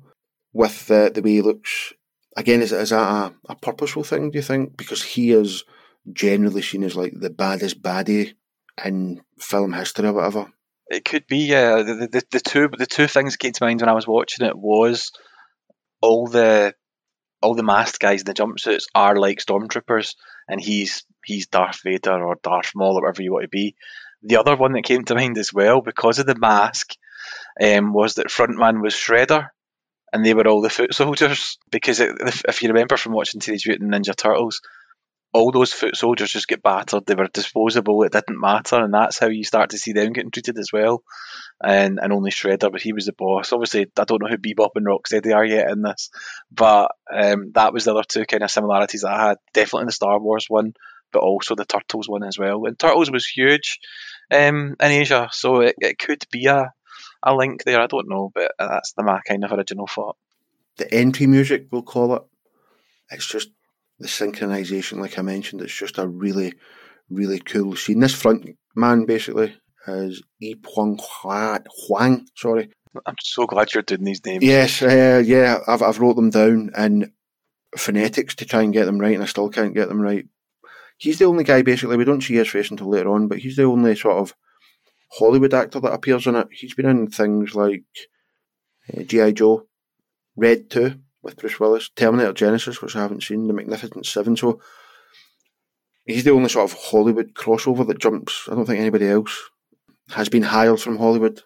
with 0.53 0.87
the, 0.87 1.11
the 1.13 1.21
way 1.21 1.33
he 1.33 1.41
looks. 1.41 1.93
Again, 2.35 2.61
is, 2.61 2.71
is 2.71 2.89
that 2.89 2.99
a, 2.99 3.33
a 3.49 3.55
purposeful 3.55 4.03
thing, 4.03 4.31
do 4.31 4.37
you 4.37 4.41
think? 4.41 4.77
Because 4.77 5.03
he 5.03 5.31
is 5.31 5.63
generally 6.11 6.61
seen 6.61 6.83
as 6.83 6.95
like 6.95 7.13
the 7.15 7.29
baddest 7.29 7.81
baddie 7.81 8.33
in 8.85 9.21
film 9.39 9.73
history 9.73 10.07
or 10.07 10.13
whatever. 10.13 10.51
It 10.87 11.05
could 11.05 11.27
be, 11.27 11.39
yeah. 11.39 11.83
The, 11.83 12.07
the, 12.11 12.23
the 12.31 12.39
two 12.39 12.69
the 12.75 12.87
two 12.87 13.07
things 13.07 13.33
that 13.33 13.39
came 13.39 13.53
to 13.53 13.63
mind 13.63 13.81
when 13.81 13.89
I 13.89 13.93
was 13.93 14.07
watching 14.07 14.45
it 14.45 14.57
was 14.57 15.11
all 16.01 16.27
the 16.27 16.73
all 17.41 17.55
the 17.55 17.63
masked 17.63 17.99
guys 17.99 18.21
in 18.21 18.25
the 18.25 18.33
jumpsuits 18.33 18.85
are 18.95 19.15
like 19.15 19.39
stormtroopers, 19.39 20.15
and 20.47 20.59
he's 20.59 21.05
he's 21.23 21.47
Darth 21.47 21.81
Vader 21.83 22.23
or 22.25 22.37
Darth 22.41 22.71
Maul 22.75 22.97
or 22.97 23.03
whatever 23.03 23.21
you 23.21 23.31
want 23.31 23.43
to 23.43 23.49
be. 23.49 23.75
The 24.23 24.37
other 24.37 24.55
one 24.55 24.73
that 24.73 24.83
came 24.83 25.05
to 25.05 25.15
mind 25.15 25.37
as 25.37 25.53
well, 25.53 25.81
because 25.81 26.19
of 26.19 26.25
the 26.25 26.35
mask, 26.35 26.93
um, 27.61 27.93
was 27.93 28.15
that 28.15 28.27
frontman 28.27 28.81
was 28.81 28.93
Shredder, 28.93 29.47
and 30.11 30.25
they 30.25 30.33
were 30.33 30.47
all 30.47 30.61
the 30.61 30.69
foot 30.69 30.93
soldiers. 30.93 31.57
Because 31.71 31.99
it, 31.99 32.15
if, 32.19 32.43
if 32.45 32.61
you 32.61 32.69
remember 32.69 32.97
from 32.97 33.13
watching 33.13 33.39
Teenage 33.39 33.67
Mutant 33.67 33.91
Ninja 33.91 34.15
Turtles, 34.15 34.61
all 35.31 35.51
those 35.51 35.71
foot 35.71 35.95
soldiers 35.95 36.31
just 36.31 36.47
get 36.47 36.63
battered. 36.63 37.05
They 37.05 37.13
were 37.15 37.27
disposable. 37.27 38.03
It 38.03 38.11
didn't 38.11 38.39
matter, 38.39 38.77
and 38.77 38.93
that's 38.93 39.19
how 39.19 39.27
you 39.27 39.43
start 39.43 39.71
to 39.71 39.77
see 39.77 39.93
them 39.93 40.13
getting 40.13 40.31
treated 40.31 40.57
as 40.57 40.71
well. 40.73 41.03
And 41.61 41.99
and 42.01 42.11
only 42.11 42.31
Shredder, 42.31 42.71
but 42.71 42.81
he 42.81 42.93
was 42.93 43.05
the 43.05 43.13
boss. 43.13 43.53
Obviously, 43.53 43.87
I 43.97 44.03
don't 44.05 44.21
know 44.21 44.29
who 44.29 44.37
Bebop 44.37 44.71
and 44.75 44.87
Rocksteady 44.87 45.35
are 45.35 45.45
yet 45.45 45.69
in 45.69 45.81
this, 45.83 46.09
but 46.51 46.91
um, 47.13 47.51
that 47.53 47.73
was 47.73 47.85
the 47.85 47.91
other 47.91 48.03
two 48.07 48.25
kind 48.25 48.43
of 48.43 48.51
similarities 48.51 49.01
that 49.01 49.13
I 49.13 49.27
had. 49.29 49.37
Definitely 49.53 49.81
in 49.81 49.87
the 49.87 49.93
Star 49.93 50.19
Wars 50.19 50.45
one, 50.47 50.73
but 51.11 51.19
also 51.19 51.55
the 51.55 51.65
Turtles 51.65 52.09
one 52.09 52.23
as 52.23 52.39
well. 52.39 52.65
And 52.65 52.79
Turtles 52.79 53.11
was 53.11 53.27
huge 53.27 53.79
um, 54.31 54.75
in 54.79 54.91
Asia, 54.91 55.29
so 55.31 55.61
it, 55.61 55.75
it 55.79 55.99
could 55.99 56.23
be 56.31 56.47
a 56.47 56.71
a 57.21 57.35
link 57.35 57.63
there. 57.63 57.81
I 57.81 57.87
don't 57.87 58.09
know, 58.09 58.31
but 58.33 58.53
that's 58.57 58.93
the 58.93 59.03
my 59.03 59.19
kind 59.27 59.43
of 59.43 59.51
original 59.51 59.87
thought. 59.87 60.17
The 60.77 60.91
entry 60.93 61.27
music, 61.27 61.67
we'll 61.71 61.83
call 61.83 62.15
it. 62.15 62.23
It's 63.11 63.27
just 63.27 63.49
the 63.99 64.07
synchronization, 64.07 64.99
like 64.99 65.19
I 65.19 65.21
mentioned, 65.21 65.61
it's 65.61 65.77
just 65.77 65.97
a 65.97 66.07
really, 66.07 66.53
really 67.09 67.39
cool 67.39 67.75
scene. 67.75 67.99
This 67.99 68.15
front 68.15 68.49
man 68.75 69.05
basically 69.05 69.55
is 69.87 70.23
Yi 70.39 70.55
Huang 70.65 70.99
Huang. 70.99 72.25
Sorry. 72.35 72.69
I'm 73.05 73.15
so 73.21 73.45
glad 73.45 73.73
you're 73.73 73.83
doing 73.83 74.03
these 74.03 74.25
names. 74.25 74.43
Yes, 74.43 74.81
uh, 74.81 75.21
yeah, 75.23 75.59
I've 75.67 75.83
I've 75.83 75.99
wrote 75.99 76.15
them 76.15 76.31
down 76.31 76.71
in 76.75 77.13
phonetics 77.77 78.35
to 78.35 78.45
try 78.45 78.63
and 78.63 78.73
get 78.73 78.85
them 78.85 78.99
right, 78.99 79.13
and 79.13 79.23
I 79.23 79.27
still 79.27 79.49
can't 79.49 79.75
get 79.75 79.89
them 79.89 80.01
right. 80.01 80.25
He's 80.97 81.19
the 81.19 81.25
only 81.25 81.43
guy 81.43 81.61
basically. 81.61 81.97
We 81.97 82.05
don't 82.05 82.21
see 82.21 82.35
his 82.35 82.49
face 82.49 82.71
until 82.71 82.89
later 82.89 83.11
on, 83.11 83.27
but 83.27 83.39
he's 83.39 83.57
the 83.57 83.63
only 83.63 83.95
sort 83.95 84.17
of 84.17 84.33
Hollywood 85.11 85.53
actor 85.53 85.79
that 85.79 85.93
appears 85.93 86.25
in 86.25 86.35
it. 86.35 86.47
He's 86.51 86.73
been 86.73 86.87
in 86.87 87.07
things 87.07 87.53
like 87.55 87.83
uh, 88.95 89.03
G.I. 89.03 89.31
Joe, 89.31 89.67
Red 90.35 90.69
2, 90.69 90.99
with 91.21 91.37
Bruce 91.37 91.59
Willis, 91.59 91.89
Terminator 91.95 92.33
Genisys, 92.33 92.81
which 92.81 92.95
I 92.95 93.01
haven't 93.01 93.23
seen, 93.23 93.47
The 93.47 93.53
Magnificent 93.53 94.05
Seven. 94.05 94.37
So 94.37 94.61
he's 96.05 96.23
the 96.23 96.31
only 96.31 96.49
sort 96.49 96.71
of 96.71 96.77
Hollywood 96.77 97.33
crossover 97.33 97.85
that 97.87 97.99
jumps. 97.99 98.47
I 98.49 98.55
don't 98.55 98.65
think 98.65 98.79
anybody 98.79 99.07
else 99.07 99.37
has 100.09 100.29
been 100.29 100.43
hired 100.43 100.79
from 100.79 100.97
Hollywood. 100.97 101.41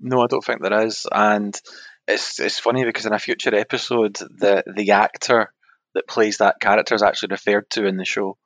No, 0.00 0.22
I 0.22 0.26
don't 0.26 0.44
think 0.44 0.62
there 0.62 0.86
is. 0.86 1.06
And 1.10 1.58
it's 2.06 2.40
it's 2.40 2.58
funny 2.58 2.84
because 2.84 3.06
in 3.06 3.12
a 3.12 3.18
future 3.18 3.54
episode, 3.54 4.16
the 4.16 4.64
the 4.74 4.92
actor 4.92 5.52
that 5.94 6.08
plays 6.08 6.38
that 6.38 6.60
character 6.60 6.94
is 6.94 7.02
actually 7.02 7.28
referred 7.32 7.68
to 7.70 7.86
in 7.86 7.96
the 7.96 8.04
show. 8.04 8.36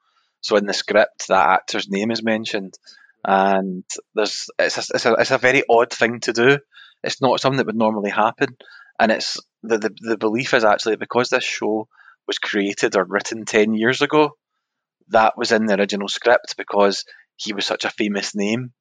So 0.40 0.56
in 0.56 0.66
the 0.66 0.74
script, 0.74 1.28
that 1.28 1.48
actor's 1.48 1.88
name 1.88 2.10
is 2.10 2.22
mentioned, 2.22 2.74
and 3.24 3.84
there's 4.14 4.50
it's 4.58 4.78
a, 4.78 4.94
it's 4.94 5.06
a, 5.06 5.12
it's 5.14 5.30
a 5.30 5.38
very 5.38 5.62
odd 5.68 5.92
thing 5.92 6.20
to 6.20 6.32
do. 6.32 6.58
It's 7.04 7.20
not 7.20 7.40
something 7.40 7.58
that 7.58 7.66
would 7.66 7.76
normally 7.76 8.10
happen, 8.10 8.56
and 8.98 9.12
it's 9.12 9.38
the, 9.62 9.78
the 9.78 9.90
the 10.00 10.16
belief 10.16 10.54
is 10.54 10.64
actually 10.64 10.96
because 10.96 11.28
this 11.28 11.44
show 11.44 11.88
was 12.26 12.38
created 12.38 12.96
or 12.96 13.04
written 13.04 13.44
ten 13.44 13.74
years 13.74 14.02
ago, 14.02 14.36
that 15.08 15.34
was 15.36 15.52
in 15.52 15.66
the 15.66 15.78
original 15.78 16.08
script 16.08 16.56
because 16.56 17.04
he 17.36 17.52
was 17.52 17.66
such 17.66 17.84
a 17.84 17.90
famous 17.90 18.34
name 18.34 18.72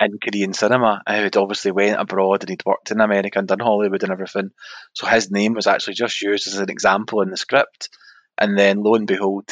in 0.00 0.18
Korean 0.22 0.52
cinema. 0.52 1.02
He 1.06 1.14
had 1.14 1.36
obviously 1.36 1.72
went 1.72 2.00
abroad 2.00 2.42
and 2.42 2.50
he'd 2.50 2.64
worked 2.64 2.90
in 2.90 3.00
America 3.00 3.38
and 3.38 3.48
done 3.48 3.60
Hollywood 3.60 4.02
and 4.02 4.12
everything. 4.12 4.50
So 4.94 5.06
his 5.06 5.30
name 5.30 5.54
was 5.54 5.66
actually 5.66 5.94
just 5.94 6.20
used 6.22 6.46
as 6.46 6.58
an 6.58 6.70
example 6.70 7.20
in 7.22 7.30
the 7.30 7.36
script. 7.36 7.90
And 8.38 8.58
then 8.58 8.82
lo 8.82 8.94
and 8.94 9.06
behold, 9.06 9.50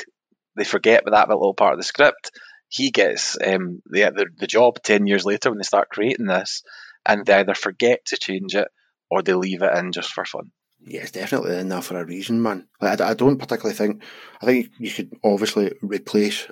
they 0.56 0.64
forget 0.64 1.02
about 1.02 1.28
that 1.28 1.28
little 1.28 1.54
part 1.54 1.74
of 1.74 1.78
the 1.78 1.84
script. 1.84 2.30
He 2.68 2.90
gets 2.90 3.36
um, 3.44 3.82
the, 3.86 4.10
the 4.14 4.26
the 4.38 4.46
job 4.46 4.82
ten 4.82 5.06
years 5.06 5.24
later 5.24 5.50
when 5.50 5.58
they 5.58 5.64
start 5.64 5.88
creating 5.88 6.26
this, 6.26 6.62
and 7.06 7.24
they 7.24 7.34
either 7.34 7.54
forget 7.54 8.04
to 8.06 8.16
change 8.18 8.54
it 8.54 8.68
or 9.10 9.22
they 9.22 9.34
leave 9.34 9.62
it 9.62 9.76
in 9.76 9.92
just 9.92 10.12
for 10.12 10.24
fun. 10.24 10.50
Yeah, 10.80 11.02
it's 11.02 11.10
definitely 11.10 11.56
in 11.58 11.68
there 11.68 11.82
for 11.82 12.00
a 12.00 12.04
reason, 12.04 12.40
man. 12.40 12.68
Like, 12.80 13.00
I, 13.00 13.10
I 13.10 13.14
don't 13.14 13.38
particularly 13.38 13.76
think. 13.76 14.02
I 14.40 14.46
think 14.46 14.70
you 14.78 14.90
could 14.90 15.12
obviously 15.24 15.72
replace 15.82 16.48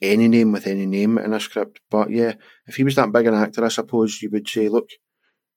any 0.00 0.28
name 0.28 0.52
with 0.52 0.66
any 0.66 0.86
name 0.86 1.18
in 1.18 1.32
a 1.32 1.40
script, 1.40 1.80
but 1.90 2.10
yeah, 2.10 2.34
if 2.66 2.76
he 2.76 2.84
was 2.84 2.96
that 2.96 3.12
big 3.12 3.26
an 3.26 3.34
actor, 3.34 3.64
I 3.64 3.68
suppose 3.68 4.20
you 4.20 4.30
would 4.30 4.48
say, 4.48 4.68
look, 4.68 4.90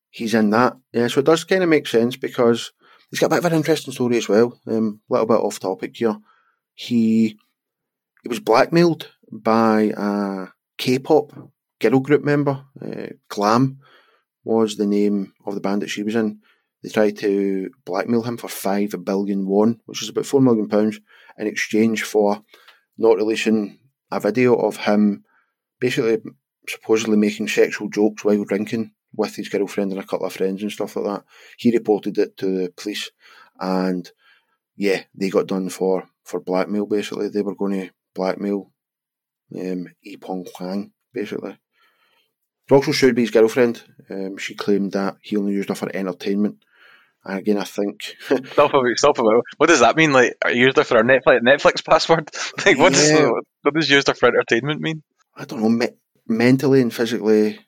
he's 0.09 0.33
in 0.33 0.49
that. 0.51 0.77
Yeah, 0.93 1.07
so 1.07 1.19
it 1.19 1.25
does 1.25 1.43
kind 1.43 1.63
of 1.63 1.69
make 1.69 1.87
sense 1.87 2.15
because 2.15 2.71
he's 3.09 3.19
got 3.19 3.27
a 3.27 3.29
bit 3.29 3.39
of 3.39 3.45
an 3.45 3.53
interesting 3.53 3.93
story 3.93 4.17
as 4.17 4.29
well. 4.29 4.59
A 4.67 4.77
um, 4.77 5.01
little 5.09 5.25
bit 5.25 5.33
off 5.33 5.59
topic 5.59 5.95
here. 5.97 6.17
He 6.73 7.37
he 8.23 8.29
was 8.29 8.39
blackmailed 8.39 9.11
by 9.31 9.93
a 9.95 10.47
K-pop 10.77 11.51
girl 11.79 11.99
group 11.99 12.23
member. 12.23 12.65
Uh, 12.81 13.07
Glam 13.27 13.79
was 14.43 14.75
the 14.75 14.85
name 14.85 15.33
of 15.45 15.55
the 15.55 15.61
band 15.61 15.81
that 15.81 15.89
she 15.89 16.03
was 16.03 16.15
in. 16.15 16.39
They 16.83 16.89
tried 16.89 17.17
to 17.17 17.69
blackmail 17.85 18.23
him 18.23 18.37
for 18.37 18.47
five 18.47 18.95
billion 19.03 19.47
won, 19.47 19.81
which 19.85 20.01
is 20.01 20.09
about 20.09 20.25
four 20.25 20.41
million 20.41 20.69
pounds, 20.69 20.99
in 21.37 21.47
exchange 21.47 22.03
for 22.03 22.43
not 22.97 23.17
releasing 23.17 23.79
a 24.11 24.19
video 24.19 24.55
of 24.55 24.77
him 24.77 25.23
basically 25.79 26.19
supposedly 26.67 27.17
making 27.17 27.47
sexual 27.47 27.89
jokes 27.89 28.23
while 28.23 28.43
drinking 28.43 28.91
with 29.15 29.35
his 29.35 29.49
girlfriend 29.49 29.91
and 29.91 29.99
a 29.99 30.05
couple 30.05 30.25
of 30.25 30.33
friends 30.33 30.61
and 30.61 30.71
stuff 30.71 30.95
like 30.95 31.05
that. 31.05 31.25
He 31.57 31.71
reported 31.71 32.17
it 32.17 32.37
to 32.37 32.45
the 32.45 32.73
police, 32.75 33.11
and 33.59 34.09
yeah, 34.75 35.03
they 35.15 35.29
got 35.29 35.47
done 35.47 35.69
for 35.69 36.07
for 36.23 36.39
blackmail. 36.39 36.85
Basically, 36.85 37.29
they 37.29 37.41
were 37.41 37.55
going 37.55 37.73
to 37.73 37.91
blackmail 38.13 38.71
um, 39.55 39.87
Ipong 40.05 40.47
Huang, 40.55 40.91
basically. 41.13 41.57
Also 42.71 42.91
his 42.91 43.31
girlfriend. 43.31 43.83
Um, 44.09 44.37
she 44.37 44.55
claimed 44.55 44.91
that 44.93 45.17
he 45.21 45.37
only 45.37 45.53
used 45.53 45.69
her 45.69 45.75
for 45.75 45.93
entertainment. 45.93 46.63
And 47.25 47.39
again, 47.39 47.57
I 47.57 47.63
think 47.63 48.15
stop 48.21 48.73
about 48.73 48.97
stop 48.97 49.19
a 49.19 49.23
minute. 49.23 49.43
What 49.57 49.67
does 49.67 49.81
that 49.81 49.97
mean? 49.97 50.13
Like, 50.13 50.37
I 50.43 50.51
used 50.51 50.77
her 50.77 50.83
for 50.83 50.97
our 50.97 51.03
Netflix 51.03 51.39
Netflix 51.41 51.83
password. 51.83 52.31
Like, 52.65 52.77
what 52.77 52.93
yeah. 52.93 52.99
does 52.99 53.31
what 53.61 53.73
does 53.73 53.89
used 53.89 54.07
her 54.07 54.13
for 54.13 54.27
entertainment 54.27 54.81
mean? 54.81 55.03
I 55.35 55.45
don't 55.45 55.61
know. 55.61 55.69
Me- 55.69 55.97
mentally 56.27 56.81
and 56.81 56.93
physically 56.93 57.59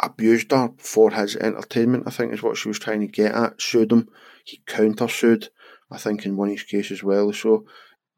abused 0.00 0.52
her 0.52 0.70
for 0.78 1.10
his 1.10 1.36
entertainment. 1.36 2.04
I 2.06 2.10
think 2.10 2.32
is 2.32 2.42
what 2.42 2.56
she 2.56 2.68
was 2.68 2.78
trying 2.78 3.00
to 3.00 3.06
get 3.06 3.34
at. 3.34 3.60
Sued 3.60 3.92
him. 3.92 4.08
He 4.44 4.60
counter 4.66 5.08
sued. 5.08 5.48
I 5.90 5.98
think 5.98 6.26
in 6.26 6.36
one 6.36 6.48
of 6.48 6.54
his 6.54 6.64
case 6.64 6.90
as 6.90 7.02
well. 7.02 7.32
So 7.32 7.64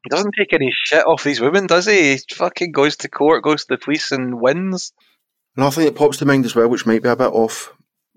he 0.03 0.09
doesn't 0.09 0.33
take 0.37 0.53
any 0.53 0.71
shit 0.73 1.05
off 1.05 1.23
these 1.23 1.39
women, 1.39 1.67
does 1.67 1.85
he? 1.85 2.13
He 2.13 2.19
fucking 2.33 2.71
goes 2.71 2.97
to 2.97 3.09
court, 3.09 3.43
goes 3.43 3.65
to 3.65 3.75
the 3.75 3.77
police, 3.77 4.11
and 4.11 4.41
wins. 4.41 4.93
Another 5.55 5.75
thing 5.75 5.85
that 5.85 5.95
pops 5.95 6.17
to 6.17 6.25
mind 6.25 6.45
as 6.45 6.55
well, 6.55 6.69
which 6.69 6.85
might 6.85 7.03
be 7.03 7.09
a 7.09 7.15
bit 7.15 7.31
off 7.33 7.73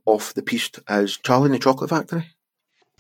off 0.07 0.35
the 0.35 0.43
piste, 0.43 0.81
is 0.89 1.17
Charlie 1.17 1.47
and 1.47 1.55
the 1.55 1.59
Chocolate 1.59 1.91
Factory. 1.91 2.25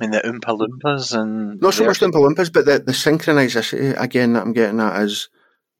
I 0.00 0.04
mean, 0.04 0.10
the 0.10 0.20
Oompa 0.20 0.58
Loompas 0.58 1.16
and. 1.16 1.60
Not 1.60 1.74
so 1.74 1.84
much 1.84 2.00
the 2.00 2.06
Oompa 2.06 2.14
Loompas, 2.14 2.52
but 2.52 2.64
the, 2.64 2.78
the 2.80 2.92
synchronicity, 2.92 3.98
again, 4.00 4.32
that 4.32 4.42
I'm 4.42 4.52
getting 4.52 4.80
at 4.80 5.00
is 5.02 5.28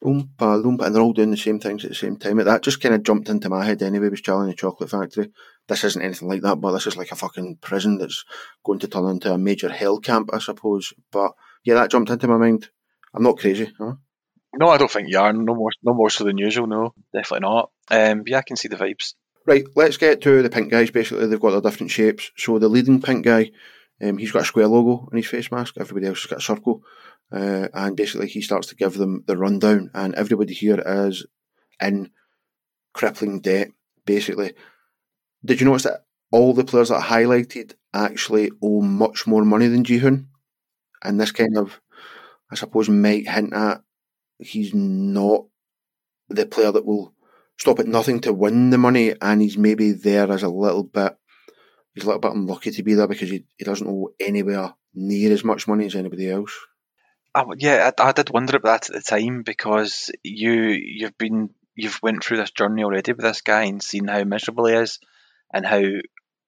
Oompa 0.04 0.62
Loompa, 0.62 0.86
and 0.86 0.94
they're 0.94 1.02
all 1.02 1.12
doing 1.12 1.30
the 1.30 1.36
same 1.36 1.58
things 1.58 1.84
at 1.84 1.90
the 1.90 1.96
same 1.96 2.16
time. 2.16 2.36
That 2.36 2.62
just 2.62 2.80
kind 2.80 2.94
of 2.94 3.02
jumped 3.02 3.28
into 3.28 3.48
my 3.48 3.64
head 3.64 3.82
anyway, 3.82 4.10
was 4.10 4.20
Charlie 4.20 4.44
and 4.44 4.52
the 4.52 4.56
Chocolate 4.56 4.90
Factory. 4.90 5.30
This 5.66 5.82
isn't 5.82 6.02
anything 6.02 6.28
like 6.28 6.42
that, 6.42 6.56
but 6.56 6.72
this 6.72 6.86
is 6.86 6.96
like 6.96 7.10
a 7.10 7.16
fucking 7.16 7.58
prison 7.60 7.98
that's 7.98 8.24
going 8.64 8.78
to 8.80 8.88
turn 8.88 9.08
into 9.08 9.32
a 9.32 9.38
major 9.38 9.70
hell 9.70 9.98
camp, 9.98 10.30
I 10.32 10.38
suppose. 10.38 10.92
But 11.10 11.32
yeah, 11.64 11.74
that 11.74 11.90
jumped 11.90 12.10
into 12.10 12.28
my 12.28 12.36
mind. 12.36 12.68
I'm 13.14 13.22
not 13.22 13.38
crazy, 13.38 13.72
huh? 13.78 13.94
No, 14.58 14.68
I 14.68 14.78
don't 14.78 14.90
think 14.90 15.08
you 15.08 15.18
are. 15.18 15.32
No 15.32 15.54
more, 15.54 15.70
no 15.82 15.94
more 15.94 16.10
so 16.10 16.24
than 16.24 16.38
usual. 16.38 16.66
No, 16.66 16.94
definitely 17.12 17.48
not. 17.48 17.70
Um, 17.90 18.24
yeah, 18.26 18.38
I 18.38 18.42
can 18.42 18.56
see 18.56 18.68
the 18.68 18.76
vibes. 18.76 19.14
Right, 19.46 19.64
let's 19.74 19.98
get 19.98 20.22
to 20.22 20.42
the 20.42 20.50
pink 20.50 20.70
guys. 20.70 20.90
Basically, 20.90 21.26
they've 21.26 21.40
got 21.40 21.50
their 21.50 21.60
different 21.60 21.90
shapes. 21.90 22.30
So 22.36 22.58
the 22.58 22.68
leading 22.68 23.02
pink 23.02 23.24
guy, 23.24 23.50
um, 24.02 24.16
he's 24.16 24.32
got 24.32 24.42
a 24.42 24.46
square 24.46 24.68
logo 24.68 25.08
on 25.10 25.16
his 25.16 25.26
face 25.26 25.50
mask. 25.50 25.74
Everybody 25.78 26.06
else 26.06 26.22
has 26.22 26.30
got 26.30 26.38
a 26.38 26.42
circle, 26.42 26.82
uh, 27.30 27.68
and 27.74 27.96
basically 27.96 28.28
he 28.28 28.40
starts 28.40 28.68
to 28.68 28.76
give 28.76 28.94
them 28.94 29.24
the 29.26 29.36
rundown. 29.36 29.90
And 29.92 30.14
everybody 30.14 30.54
here 30.54 30.82
is 30.84 31.26
in 31.80 32.10
crippling 32.94 33.40
debt. 33.40 33.68
Basically, 34.06 34.54
did 35.44 35.60
you 35.60 35.66
notice 35.66 35.84
that 35.84 36.04
all 36.30 36.54
the 36.54 36.64
players 36.64 36.88
that 36.88 36.96
are 36.96 37.02
highlighted 37.02 37.74
actually 37.92 38.50
owe 38.62 38.80
much 38.80 39.26
more 39.26 39.44
money 39.44 39.66
than 39.66 39.84
Gi-hun? 39.84 40.28
And 41.02 41.20
this 41.20 41.32
kind 41.32 41.58
of, 41.58 41.80
I 42.50 42.54
suppose, 42.54 42.88
might 42.88 43.28
hint 43.28 43.52
at 43.52 43.82
he's 44.38 44.75
not 44.75 45.44
the 46.29 46.47
player 46.47 46.73
that 46.73 46.87
will 46.87 47.14
stop 47.59 47.79
at 47.79 47.87
nothing 47.87 48.20
to 48.20 48.33
win 48.33 48.70
the 48.70 48.79
money, 48.79 49.14
and 49.20 49.40
he's 49.40 49.59
maybe 49.59 49.92
there 49.92 50.31
as 50.31 50.42
a 50.42 50.49
little 50.49 50.85
bit. 50.85 51.16
He's 51.94 52.05
a 52.05 52.07
little 52.07 52.20
bit 52.20 52.33
unlucky 52.33 52.73
to 52.73 52.83
be 52.83 52.94
there 52.94 53.07
because 53.07 53.31
he, 53.31 53.44
he 53.57 53.64
doesn't 53.64 53.87
owe 53.87 54.11
anywhere 54.18 54.75
near 54.94 55.33
as 55.33 55.44
much 55.44 55.68
money 55.68 55.87
as 55.87 55.94
anybody 55.94 56.29
else. 56.29 56.53
I, 57.35 57.44
yeah, 57.59 57.90
I, 57.99 58.09
I 58.09 58.12
did 58.12 58.31
wonder 58.31 58.57
about 58.57 58.83
that 58.83 58.90
at 58.90 58.97
the 58.97 59.11
time 59.11 59.42
because 59.42 60.11
you 60.23 60.53
you've 60.53 61.18
been 61.18 61.51
you've 61.75 62.01
went 62.03 62.23
through 62.23 62.38
this 62.38 62.53
journey 62.53 62.85
already 62.85 63.12
with 63.12 63.25
this 63.25 63.40
guy 63.40 63.64
and 63.64 63.83
seen 63.83 64.07
how 64.07 64.23
miserable 64.25 64.66
he 64.66 64.75
is 64.75 65.01
and 65.53 65.66
how 65.66 65.83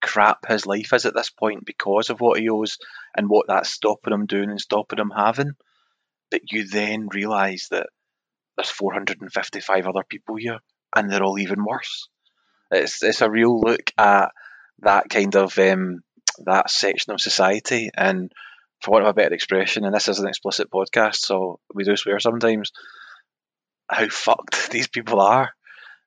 crap 0.01 0.47
his 0.47 0.67
life 0.67 0.93
is 0.93 1.05
at 1.05 1.15
this 1.15 1.31
point 1.31 1.65
because 1.65 2.11
of 2.11 2.21
what 2.21 2.39
he 2.39 2.49
owes 2.49 2.79
and 3.17 3.29
what 3.29 3.49
that's 3.49 3.71
stopping 3.71 4.13
him 4.13 4.27
doing 4.27 4.51
and 4.51 4.61
stopping 4.61 4.99
him 4.99 5.13
having. 5.15 5.53
But 6.31 6.53
you 6.53 6.67
then 6.67 7.09
realise 7.13 7.69
that 7.69 7.89
there's 8.57 8.71
455 8.71 9.87
other 9.87 10.05
people 10.09 10.37
here, 10.37 10.59
and 10.95 11.11
they're 11.11 11.23
all 11.23 11.39
even 11.39 11.65
worse. 11.65 12.09
It's 12.71 13.03
it's 13.03 13.21
a 13.21 13.31
real 13.31 13.61
look 13.61 13.93
at 13.97 14.31
that 14.81 15.09
kind 15.09 15.37
of 15.37 15.57
um, 15.59 16.01
that 16.45 16.71
section 16.71 17.13
of 17.13 17.21
society, 17.21 17.91
and 17.95 18.33
for 18.83 18.93
want 18.93 19.05
of 19.05 19.11
a 19.11 19.15
better 19.15 19.35
expression, 19.35 19.85
and 19.85 19.95
this 19.95 20.09
is 20.09 20.19
an 20.19 20.29
explicit 20.29 20.71
podcast, 20.71 21.17
so 21.17 21.61
we 21.73 21.85
do 21.85 21.97
swear 21.97 22.19
sometimes. 22.19 22.73
How 23.89 24.09
fucked 24.09 24.71
these 24.73 24.89
people 24.89 25.21
are, 25.21 25.51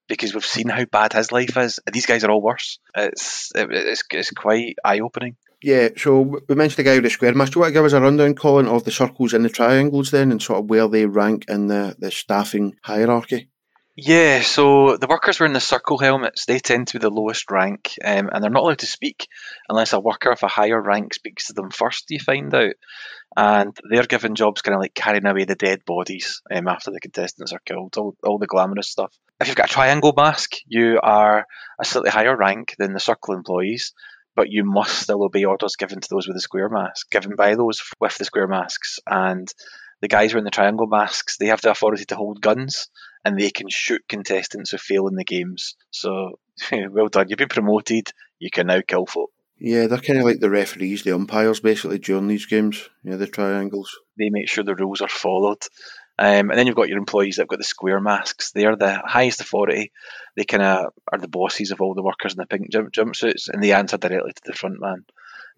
because 0.08 0.34
we've 0.34 0.46
seen 0.46 0.68
how 0.68 0.86
bad 0.86 1.14
his 1.14 1.32
life 1.32 1.56
is, 1.56 1.80
these 1.92 2.06
guys 2.06 2.24
are 2.24 2.32
all 2.32 2.42
worse. 2.42 2.80
It's 2.96 3.52
it, 3.56 3.70
it's 3.72 4.04
it's 4.12 4.32
quite 4.32 4.76
eye 4.84 5.00
opening. 5.00 5.38
Yeah, 5.62 5.90
so 5.98 6.42
we 6.48 6.56
mentioned 6.56 6.86
the 6.86 6.90
guy 6.90 6.96
with 6.96 7.04
the 7.04 7.10
square 7.10 7.34
mask. 7.34 7.52
Do 7.52 7.58
you 7.58 7.62
want 7.62 7.72
to 7.72 7.74
give 7.74 7.86
us 7.86 7.94
a 7.94 8.00
rundown, 8.00 8.34
Colin, 8.36 8.68
of 8.68 8.86
the 8.86 8.92
circles 8.92 9.34
and 9.34 9.44
the 9.44 9.50
triangles 9.50 10.12
then, 10.12 10.32
and 10.32 10.42
sort 10.42 10.60
of 10.60 10.70
where 10.70 10.88
they 10.88 11.06
rank 11.06 11.46
in 11.50 11.68
the, 11.68 11.96
the 12.00 12.12
staffing 12.12 12.76
hierarchy? 12.84 13.50
Yeah, 13.98 14.40
so 14.40 14.96
the 14.96 15.08
workers 15.08 15.42
wearing 15.42 15.52
the 15.52 15.60
circle 15.60 15.98
helmets, 15.98 16.46
they 16.46 16.60
tend 16.60 16.88
to 16.88 16.94
be 16.94 17.02
the 17.02 17.10
lowest 17.10 17.52
rank, 17.52 17.96
um, 18.06 18.30
and 18.32 18.42
they're 18.42 18.50
not 18.50 18.64
allowed 18.64 18.80
to 18.80 18.86
speak 18.86 19.28
unless 19.68 19.92
a 19.92 20.00
worker 20.00 20.32
of 20.32 20.42
a 20.42 20.48
higher 20.48 20.82
rank 20.82 21.14
speaks 21.14 21.48
to 21.48 21.54
them 21.54 21.70
first, 21.70 22.06
you 22.10 22.20
find 22.20 22.54
out. 22.56 22.76
And 23.36 23.78
they're 23.90 24.06
given 24.06 24.36
jobs 24.36 24.62
kind 24.62 24.76
of 24.76 24.80
like 24.80 24.94
carrying 24.94 25.26
away 25.26 25.44
the 25.44 25.56
dead 25.56 25.84
bodies 25.86 26.42
um, 26.50 26.70
after 26.70 26.92
the 26.92 27.02
contestants 27.02 27.52
are 27.52 27.62
killed, 27.66 27.98
all, 27.98 28.16
all 28.24 28.38
the 28.38 28.48
glamorous 28.48 28.88
stuff. 28.88 29.14
If 29.42 29.48
you've 29.48 29.58
got 29.58 29.70
a 29.70 29.74
triangle 29.74 30.14
mask, 30.16 30.52
you 30.66 31.00
are 31.04 31.46
a 31.78 31.84
slightly 31.84 32.12
higher 32.12 32.36
rank 32.36 32.76
than 32.78 32.94
the 32.94 33.02
circle 33.02 33.34
employees, 33.34 33.94
but 34.40 34.50
you 34.50 34.64
must 34.64 35.02
still 35.02 35.26
obey 35.26 35.44
orders 35.44 35.76
given 35.76 36.00
to 36.00 36.08
those 36.10 36.26
with 36.26 36.34
the 36.34 36.40
square 36.40 36.70
mask, 36.70 37.12
given 37.12 37.36
by 37.36 37.56
those 37.56 37.82
with 38.00 38.18
the 38.18 38.24
square 38.24 38.48
masks. 38.48 38.98
And 39.06 39.54
the 40.00 40.08
guys 40.08 40.34
wearing 40.34 40.46
the 40.46 40.50
triangle 40.50 40.88
masks, 40.88 41.36
they 41.36 41.48
have 41.48 41.60
the 41.60 41.72
authority 41.72 42.06
to 42.06 42.16
hold 42.16 42.40
guns 42.40 42.88
and 43.26 43.38
they 43.38 43.50
can 43.50 43.68
shoot 43.70 44.02
contestants 44.08 44.72
who 44.72 44.78
fail 44.78 45.10
in 45.10 45.16
the 45.16 45.26
games. 45.26 45.76
So, 45.92 46.40
well 46.72 47.10
done. 47.10 47.26
You've 47.28 47.38
been 47.38 47.50
promoted. 47.50 48.14
You 48.40 48.50
can 48.50 48.68
now 48.68 48.80
kill 48.88 49.06
folk. 49.08 49.30
Yeah, 49.60 49.88
they're 49.88 49.98
kind 49.98 50.20
of 50.20 50.24
like 50.24 50.40
the 50.40 50.50
referees, 50.50 51.04
the 51.04 51.14
umpires, 51.14 51.60
basically, 51.60 52.00
during 52.00 52.30
these 52.30 52.46
games. 52.46 52.88
Yeah, 53.04 53.18
the 53.18 53.28
triangles. 53.28 53.94
They 54.18 54.30
make 54.30 54.48
sure 54.48 54.64
the 54.64 54.74
rules 54.74 55.02
are 55.02 55.10
followed. 55.10 55.64
Um, 56.22 56.50
and 56.50 56.60
then 56.60 56.68
you've 56.68 56.76
got 56.76 56.90
your 56.90 56.98
employees 56.98 57.38
that've 57.38 57.48
got 57.48 57.60
the 57.60 57.64
square 57.64 58.02
masks. 58.02 58.52
They 58.52 58.66
are 58.66 58.76
the 58.76 59.02
highest 59.06 59.40
authority. 59.40 59.94
They 60.36 60.44
kind 60.44 60.62
of 60.62 60.94
are 61.10 61.18
the 61.18 61.30
bosses 61.30 61.72
of 61.72 61.80
all 61.80 61.94
the 61.94 62.04
workers 62.04 62.34
in 62.34 62.40
the 62.40 62.46
pink 62.46 62.70
jump 62.70 62.92
jumpsuits, 62.92 63.48
and 63.48 63.64
they 63.64 63.72
answer 63.72 63.98
directly 63.98 64.34
to 64.34 64.42
the 64.46 64.54
front 64.54 64.82
man. 64.82 65.06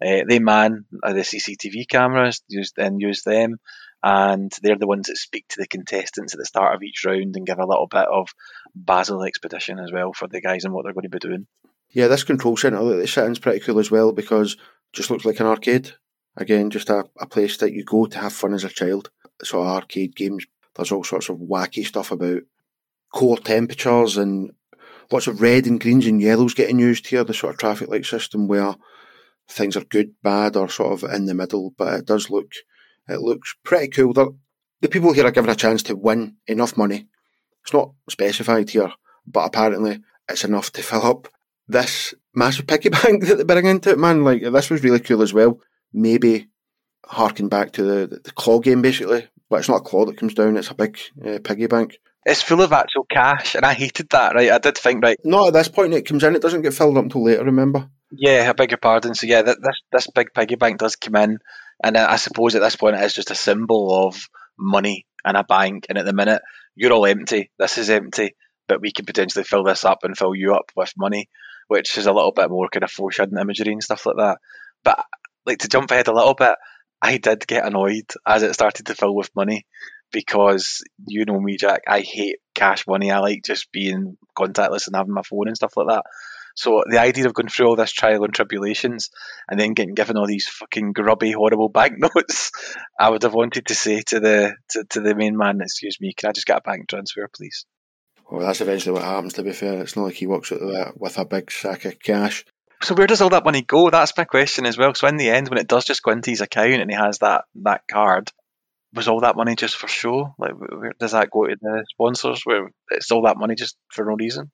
Uh, 0.00 0.22
they 0.28 0.38
man 0.38 0.84
the 0.90 1.08
CCTV 1.08 1.88
cameras, 1.88 2.42
use 2.46 2.72
and 2.76 3.00
use 3.00 3.22
them, 3.22 3.56
and 4.04 4.52
they're 4.62 4.78
the 4.78 4.86
ones 4.86 5.08
that 5.08 5.16
speak 5.16 5.48
to 5.48 5.56
the 5.58 5.66
contestants 5.66 6.32
at 6.32 6.38
the 6.38 6.46
start 6.46 6.76
of 6.76 6.82
each 6.84 7.04
round 7.04 7.34
and 7.34 7.46
give 7.46 7.58
a 7.58 7.66
little 7.66 7.88
bit 7.88 8.06
of 8.06 8.28
Basil 8.72 9.24
expedition 9.24 9.80
as 9.80 9.90
well 9.90 10.12
for 10.12 10.28
the 10.28 10.40
guys 10.40 10.64
and 10.64 10.72
what 10.72 10.84
they're 10.84 10.94
going 10.94 11.02
to 11.02 11.08
be 11.08 11.18
doing. 11.18 11.48
Yeah, 11.90 12.06
this 12.06 12.22
control 12.22 12.56
centre 12.56 12.84
that 12.84 12.96
they 12.96 13.06
sit 13.06 13.24
in's 13.24 13.40
pretty 13.40 13.58
cool 13.58 13.80
as 13.80 13.90
well 13.90 14.12
because 14.12 14.52
it 14.52 14.58
just 14.92 15.10
looks 15.10 15.24
like 15.24 15.40
an 15.40 15.46
arcade. 15.46 15.90
Again, 16.36 16.70
just 16.70 16.88
a, 16.88 17.04
a 17.20 17.26
place 17.26 17.56
that 17.56 17.72
you 17.72 17.84
go 17.84 18.06
to 18.06 18.18
have 18.20 18.32
fun 18.32 18.54
as 18.54 18.62
a 18.62 18.68
child. 18.68 19.10
Sort 19.42 19.66
of 19.66 19.72
arcade 19.72 20.16
games. 20.16 20.46
There's 20.74 20.92
all 20.92 21.04
sorts 21.04 21.28
of 21.28 21.38
wacky 21.38 21.84
stuff 21.84 22.10
about 22.12 22.42
core 23.12 23.38
temperatures 23.38 24.16
and 24.16 24.52
lots 25.10 25.26
of 25.26 25.40
red 25.40 25.66
and 25.66 25.80
greens 25.80 26.06
and 26.06 26.20
yellows 26.20 26.54
getting 26.54 26.78
used 26.78 27.06
here. 27.06 27.24
The 27.24 27.34
sort 27.34 27.54
of 27.54 27.58
traffic 27.58 27.88
light 27.88 28.06
system 28.06 28.48
where 28.48 28.74
things 29.48 29.76
are 29.76 29.84
good, 29.84 30.14
bad, 30.22 30.56
or 30.56 30.68
sort 30.68 31.02
of 31.02 31.12
in 31.12 31.26
the 31.26 31.34
middle. 31.34 31.74
But 31.76 32.00
it 32.00 32.06
does 32.06 32.30
look 32.30 32.52
it 33.08 33.20
looks 33.20 33.54
pretty 33.64 33.88
cool. 33.88 34.12
They're, 34.12 34.28
the 34.80 34.88
people 34.88 35.12
here 35.12 35.26
are 35.26 35.32
given 35.32 35.50
a 35.50 35.54
chance 35.54 35.82
to 35.84 35.96
win 35.96 36.36
enough 36.46 36.76
money. 36.76 37.08
It's 37.62 37.72
not 37.72 37.92
specified 38.08 38.70
here, 38.70 38.92
but 39.26 39.46
apparently 39.46 40.00
it's 40.28 40.44
enough 40.44 40.72
to 40.72 40.82
fill 40.82 41.06
up 41.06 41.28
this 41.68 42.14
massive 42.34 42.66
piggy 42.66 42.88
bank 42.90 43.24
that 43.26 43.36
they 43.36 43.44
bring 43.44 43.66
into 43.66 43.90
it, 43.90 43.98
man. 43.98 44.24
Like, 44.24 44.42
this 44.42 44.70
was 44.70 44.82
really 44.82 45.00
cool 45.00 45.22
as 45.22 45.32
well. 45.32 45.60
Maybe 45.92 46.48
harking 47.06 47.48
back 47.48 47.72
to 47.72 47.82
the, 47.82 48.20
the 48.24 48.32
claw 48.32 48.58
game, 48.60 48.82
basically. 48.82 49.28
But 49.52 49.58
it's 49.58 49.68
not 49.68 49.82
a 49.82 49.84
claw 49.84 50.06
that 50.06 50.16
comes 50.16 50.32
down, 50.32 50.56
it's 50.56 50.70
a 50.70 50.74
big 50.74 50.98
uh, 51.22 51.38
piggy 51.44 51.66
bank. 51.66 51.98
It's 52.24 52.40
full 52.40 52.62
of 52.62 52.72
actual 52.72 53.04
cash, 53.04 53.54
and 53.54 53.66
I 53.66 53.74
hated 53.74 54.08
that, 54.08 54.34
right? 54.34 54.50
I 54.50 54.56
did 54.56 54.78
think, 54.78 55.04
right. 55.04 55.18
Not 55.24 55.48
at 55.48 55.52
this 55.52 55.68
point, 55.68 55.92
it 55.92 56.06
comes 56.06 56.24
in, 56.24 56.34
it 56.34 56.40
doesn't 56.40 56.62
get 56.62 56.72
filled 56.72 56.96
up 56.96 57.04
until 57.04 57.24
later, 57.24 57.44
remember? 57.44 57.90
Yeah, 58.10 58.46
I 58.48 58.54
beg 58.54 58.70
your 58.70 58.78
pardon. 58.78 59.14
So, 59.14 59.26
yeah, 59.26 59.42
this, 59.42 59.58
this 59.92 60.06
big 60.14 60.28
piggy 60.34 60.54
bank 60.54 60.78
does 60.78 60.96
come 60.96 61.16
in, 61.16 61.38
and 61.84 61.98
I 61.98 62.16
suppose 62.16 62.54
at 62.54 62.62
this 62.62 62.76
point 62.76 62.96
it 62.96 63.02
is 63.02 63.12
just 63.12 63.30
a 63.30 63.34
symbol 63.34 64.06
of 64.06 64.26
money 64.58 65.04
and 65.22 65.36
a 65.36 65.44
bank. 65.44 65.84
And 65.90 65.98
at 65.98 66.06
the 66.06 66.14
minute, 66.14 66.40
you're 66.74 66.94
all 66.94 67.04
empty. 67.04 67.50
This 67.58 67.76
is 67.76 67.90
empty, 67.90 68.34
but 68.68 68.80
we 68.80 68.90
can 68.90 69.04
potentially 69.04 69.44
fill 69.44 69.64
this 69.64 69.84
up 69.84 69.98
and 70.04 70.16
fill 70.16 70.34
you 70.34 70.54
up 70.54 70.72
with 70.74 70.94
money, 70.96 71.28
which 71.68 71.98
is 71.98 72.06
a 72.06 72.12
little 72.14 72.32
bit 72.32 72.48
more 72.48 72.70
kind 72.72 72.84
of 72.84 72.90
foreshadowing 72.90 73.38
imagery 73.38 73.74
and 73.74 73.84
stuff 73.84 74.06
like 74.06 74.16
that. 74.16 74.38
But 74.82 75.04
like 75.44 75.58
to 75.58 75.68
jump 75.68 75.90
ahead 75.90 76.08
a 76.08 76.14
little 76.14 76.34
bit, 76.34 76.54
I 77.02 77.16
did 77.16 77.46
get 77.48 77.66
annoyed 77.66 78.12
as 78.24 78.44
it 78.44 78.54
started 78.54 78.86
to 78.86 78.94
fill 78.94 79.14
with 79.14 79.34
money 79.34 79.66
because 80.12 80.84
you 81.08 81.24
know 81.24 81.40
me, 81.40 81.56
Jack. 81.56 81.82
I 81.88 82.00
hate 82.00 82.36
cash 82.54 82.86
money. 82.86 83.10
I 83.10 83.18
like 83.18 83.42
just 83.44 83.72
being 83.72 84.16
contactless 84.38 84.86
and 84.86 84.94
having 84.94 85.12
my 85.12 85.22
phone 85.22 85.48
and 85.48 85.56
stuff 85.56 85.76
like 85.76 85.88
that. 85.88 86.04
So 86.54 86.84
the 86.88 87.00
idea 87.00 87.26
of 87.26 87.34
going 87.34 87.48
through 87.48 87.66
all 87.66 87.76
this 87.76 87.92
trial 87.92 88.24
and 88.24 88.32
tribulations 88.32 89.10
and 89.48 89.58
then 89.58 89.72
getting 89.72 89.94
given 89.94 90.16
all 90.16 90.26
these 90.26 90.46
fucking 90.46 90.92
grubby, 90.92 91.32
horrible 91.32 91.68
banknotes, 91.74 92.52
I 93.00 93.10
would 93.10 93.22
have 93.22 93.34
wanted 93.34 93.66
to 93.66 93.74
say 93.74 94.02
to 94.08 94.20
the 94.20 94.54
to, 94.70 94.84
to 94.90 95.00
the 95.00 95.14
main 95.14 95.36
man, 95.36 95.60
excuse 95.60 96.00
me, 96.00 96.12
can 96.14 96.28
I 96.28 96.32
just 96.32 96.46
get 96.46 96.58
a 96.58 96.60
bank 96.60 96.88
transfer, 96.88 97.28
please? 97.34 97.64
Well, 98.30 98.46
that's 98.46 98.60
eventually 98.60 98.92
what 98.92 99.02
happens. 99.02 99.32
To 99.34 99.42
be 99.42 99.52
fair, 99.52 99.82
it's 99.82 99.96
not 99.96 100.04
like 100.04 100.14
he 100.14 100.26
walks 100.26 100.52
out 100.52 101.00
with 101.00 101.18
a 101.18 101.24
big 101.24 101.50
sack 101.50 101.84
of 101.84 101.98
cash. 101.98 102.44
So 102.82 102.94
where 102.94 103.06
does 103.06 103.20
all 103.20 103.30
that 103.30 103.44
money 103.44 103.62
go? 103.62 103.90
That's 103.90 104.16
my 104.16 104.24
question 104.24 104.66
as 104.66 104.76
well. 104.76 104.94
So 104.94 105.06
in 105.06 105.16
the 105.16 105.30
end, 105.30 105.48
when 105.48 105.58
it 105.58 105.68
does 105.68 105.84
just 105.84 106.02
go 106.02 106.10
into 106.10 106.30
his 106.30 106.40
account 106.40 106.80
and 106.80 106.90
he 106.90 106.96
has 106.96 107.18
that 107.18 107.44
that 107.62 107.82
card, 107.90 108.30
was 108.92 109.08
all 109.08 109.20
that 109.20 109.36
money 109.36 109.54
just 109.56 109.76
for 109.76 109.88
show? 109.88 110.34
Like, 110.38 110.52
where 110.58 110.92
does 110.98 111.12
that 111.12 111.30
go 111.30 111.46
to 111.46 111.56
the 111.60 111.84
sponsors? 111.90 112.42
Where 112.44 112.70
it's 112.90 113.10
all 113.10 113.22
that 113.22 113.36
money 113.36 113.54
just 113.54 113.76
for 113.88 114.04
no 114.04 114.16
reason? 114.16 114.50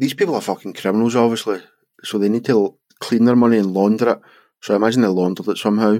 these 0.00 0.14
people 0.14 0.34
are 0.34 0.40
fucking 0.40 0.72
criminals, 0.72 1.14
obviously. 1.14 1.60
So 2.02 2.18
they 2.18 2.28
need 2.28 2.46
to 2.46 2.76
clean 3.00 3.26
their 3.26 3.36
money 3.36 3.58
and 3.58 3.72
launder 3.72 4.10
it. 4.10 4.20
So 4.62 4.72
I 4.72 4.76
imagine 4.76 5.02
they 5.02 5.08
laundered 5.08 5.48
it 5.48 5.58
somehow. 5.58 5.98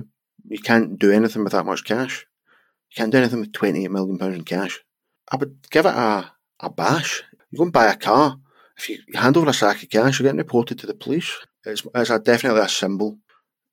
You 0.49 0.59
can't 0.59 0.99
do 0.99 1.13
anything 1.13 1.45
with 1.45 1.53
that 1.53 1.67
much 1.67 1.85
cash. 1.85 2.27
You 2.91 2.97
can't 2.97 3.13
do 3.13 3.19
anything 3.19 3.41
with 3.41 3.53
twenty-eight 3.53 3.91
million 3.91 4.19
pounds 4.19 4.37
in 4.37 4.45
cash. 4.45 4.81
I 5.31 5.37
would 5.37 5.71
give 5.71 5.87
it 5.87 5.95
a 5.95 6.33
a 6.61 6.71
bash. 6.71 7.23
You 7.51 7.59
go 7.59 7.65
and 7.65 7.73
buy 7.73 7.87
a 7.87 7.97
car. 7.97 8.39
If 8.77 8.89
you 8.89 8.99
hand 9.15 9.37
over 9.37 9.51
a 9.51 9.53
sack 9.53 9.83
of 9.83 9.91
cash, 9.91 10.19
you're 10.19 10.27
getting 10.27 10.39
reported 10.39 10.79
to 10.79 10.87
the 10.87 10.95
police. 10.95 11.31
It's, 11.65 11.87
it's 11.95 12.11
a, 12.11 12.19
definitely 12.19 12.61
a 12.61 12.69
symbol 12.69 13.19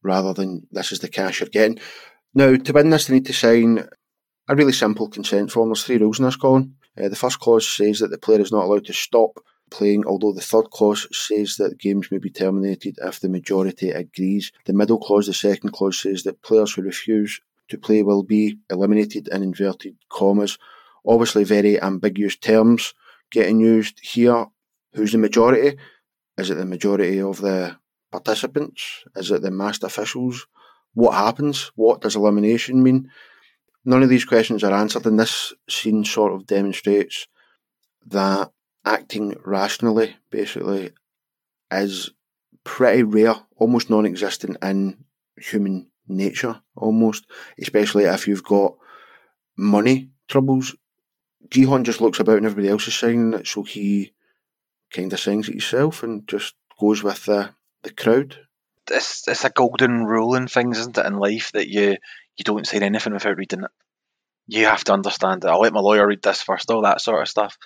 rather 0.04 0.34
than 0.34 0.67
this 0.71 0.91
is 0.91 1.00
the 1.00 1.10
cash 1.10 1.39
you're 1.39 1.50
getting. 1.50 1.80
Now, 2.34 2.56
to 2.56 2.73
win 2.73 2.89
this, 2.89 3.08
they 3.08 3.15
need 3.15 3.26
to 3.26 3.34
sign 3.34 3.88
a 4.47 4.56
really 4.56 4.73
simple 4.73 5.10
consent 5.10 5.52
form. 5.52 5.69
There's 5.69 5.84
three 5.84 5.97
rules 5.97 6.19
in 6.19 6.26
this, 6.26 6.36
Colin. 6.36 6.76
Uh, 7.02 7.10
the 7.10 7.15
first 7.15 7.39
clause 7.39 7.67
says 7.67 8.00
that 8.00 8.10
the 8.10 8.17
player 8.17 8.39
is 8.39 8.52
not 8.52 8.63
allowed 8.63 8.86
to 8.86 8.93
stop 8.93 9.39
playing, 9.69 10.06
although 10.06 10.34
the 10.34 10.41
third 10.41 10.69
clause 10.71 11.08
says 11.12 11.58
that 11.58 11.80
games 11.80 12.10
may 12.12 12.17
be 12.17 12.30
terminated 12.30 12.97
if 13.02 13.19
the 13.19 13.30
majority 13.30 13.91
agrees. 13.91 14.52
The 14.65 14.73
middle 14.73 15.00
clause, 15.00 15.28
the 15.28 15.34
second 15.34 15.71
clause, 15.71 16.00
says 16.00 16.23
that 16.23 16.41
players 16.41 16.73
who 16.73 16.82
refuse 16.82 17.41
to 17.69 17.78
play 17.78 18.02
will 18.02 18.23
be 18.23 18.58
eliminated 18.69 19.28
in 19.28 19.43
inverted 19.43 19.97
commas. 20.10 20.58
Obviously, 21.06 21.43
very 21.43 21.82
ambiguous 21.82 22.38
terms 22.38 22.93
getting 23.32 23.60
used 23.60 24.00
here. 24.02 24.45
Who's 24.93 25.12
the 25.12 25.17
majority? 25.17 25.78
Is 26.38 26.50
it 26.50 26.56
the 26.56 26.65
majority 26.65 27.19
of 27.19 27.41
the 27.41 27.78
participants? 28.12 29.04
Is 29.15 29.32
it 29.32 29.41
the 29.41 29.52
masked 29.52 29.84
officials? 29.84 30.47
What 30.93 31.13
happens? 31.13 31.71
What 31.76 32.02
does 32.02 32.15
elimination 32.15 32.84
mean? 32.84 33.12
None 33.86 34.04
of 34.04 34.10
these 34.10 34.26
questions 34.26 34.63
are 34.63 34.73
answered, 34.73 35.06
and 35.06 35.19
this 35.19 35.54
scene 35.69 36.04
sort 36.04 36.34
of 36.34 36.45
demonstrates 36.45 37.28
that 38.08 38.52
acting 38.86 39.36
rationally, 39.45 40.15
basically, 40.30 40.91
is 41.71 42.12
pretty 42.63 43.04
rare, 43.04 43.36
almost 43.56 43.89
non 43.89 44.06
existent 44.06 44.58
in 44.62 45.06
human 45.38 45.88
nature, 46.08 46.62
almost, 46.76 47.26
especially 47.60 48.04
if 48.04 48.28
you've 48.28 48.43
got 48.43 48.76
money 49.56 50.10
troubles. 50.28 50.76
Jihan 51.50 51.84
just 51.84 52.02
looks 52.02 52.19
about 52.19 52.38
and 52.38 52.45
everybody 52.45 52.69
else 52.69 52.88
is 52.88 52.95
signing 52.95 53.34
it, 53.34 53.47
so 53.47 53.63
he 53.63 54.12
kind 54.91 55.12
of 55.12 55.19
signs 55.19 55.50
it 55.50 55.56
yourself 55.56 56.04
and 56.04 56.28
just 56.28 56.56
goes 56.80 57.04
with 57.04 57.26
the, 57.26 57.52
the 57.84 57.91
crowd. 57.91 58.38
It's, 58.89 59.28
it's 59.28 59.45
a 59.45 59.50
golden 59.50 60.06
rule 60.06 60.36
in 60.36 60.47
things, 60.47 60.80
isn't 60.80 60.97
it, 60.97 61.06
in 61.06 61.17
life 61.17 61.52
that 61.54 61.67
you, 61.67 61.97
you 62.38 62.43
don't 62.43 62.67
say 62.67 62.80
anything 62.80 63.13
without 63.13 63.38
reading 63.38 63.63
it. 63.63 63.71
You 64.47 64.65
have 64.65 64.84
to 64.86 64.93
understand 64.93 65.43
it. 65.43 65.47
I'll 65.47 65.60
let 65.60 65.73
my 65.73 65.82
lawyer 65.82 66.08
read 66.08 66.21
this 66.21 66.41
first, 66.41 66.71
all 66.71 66.84
that 66.84 67.02
sort 67.02 67.21
of 67.21 67.28
stuff 67.28 67.58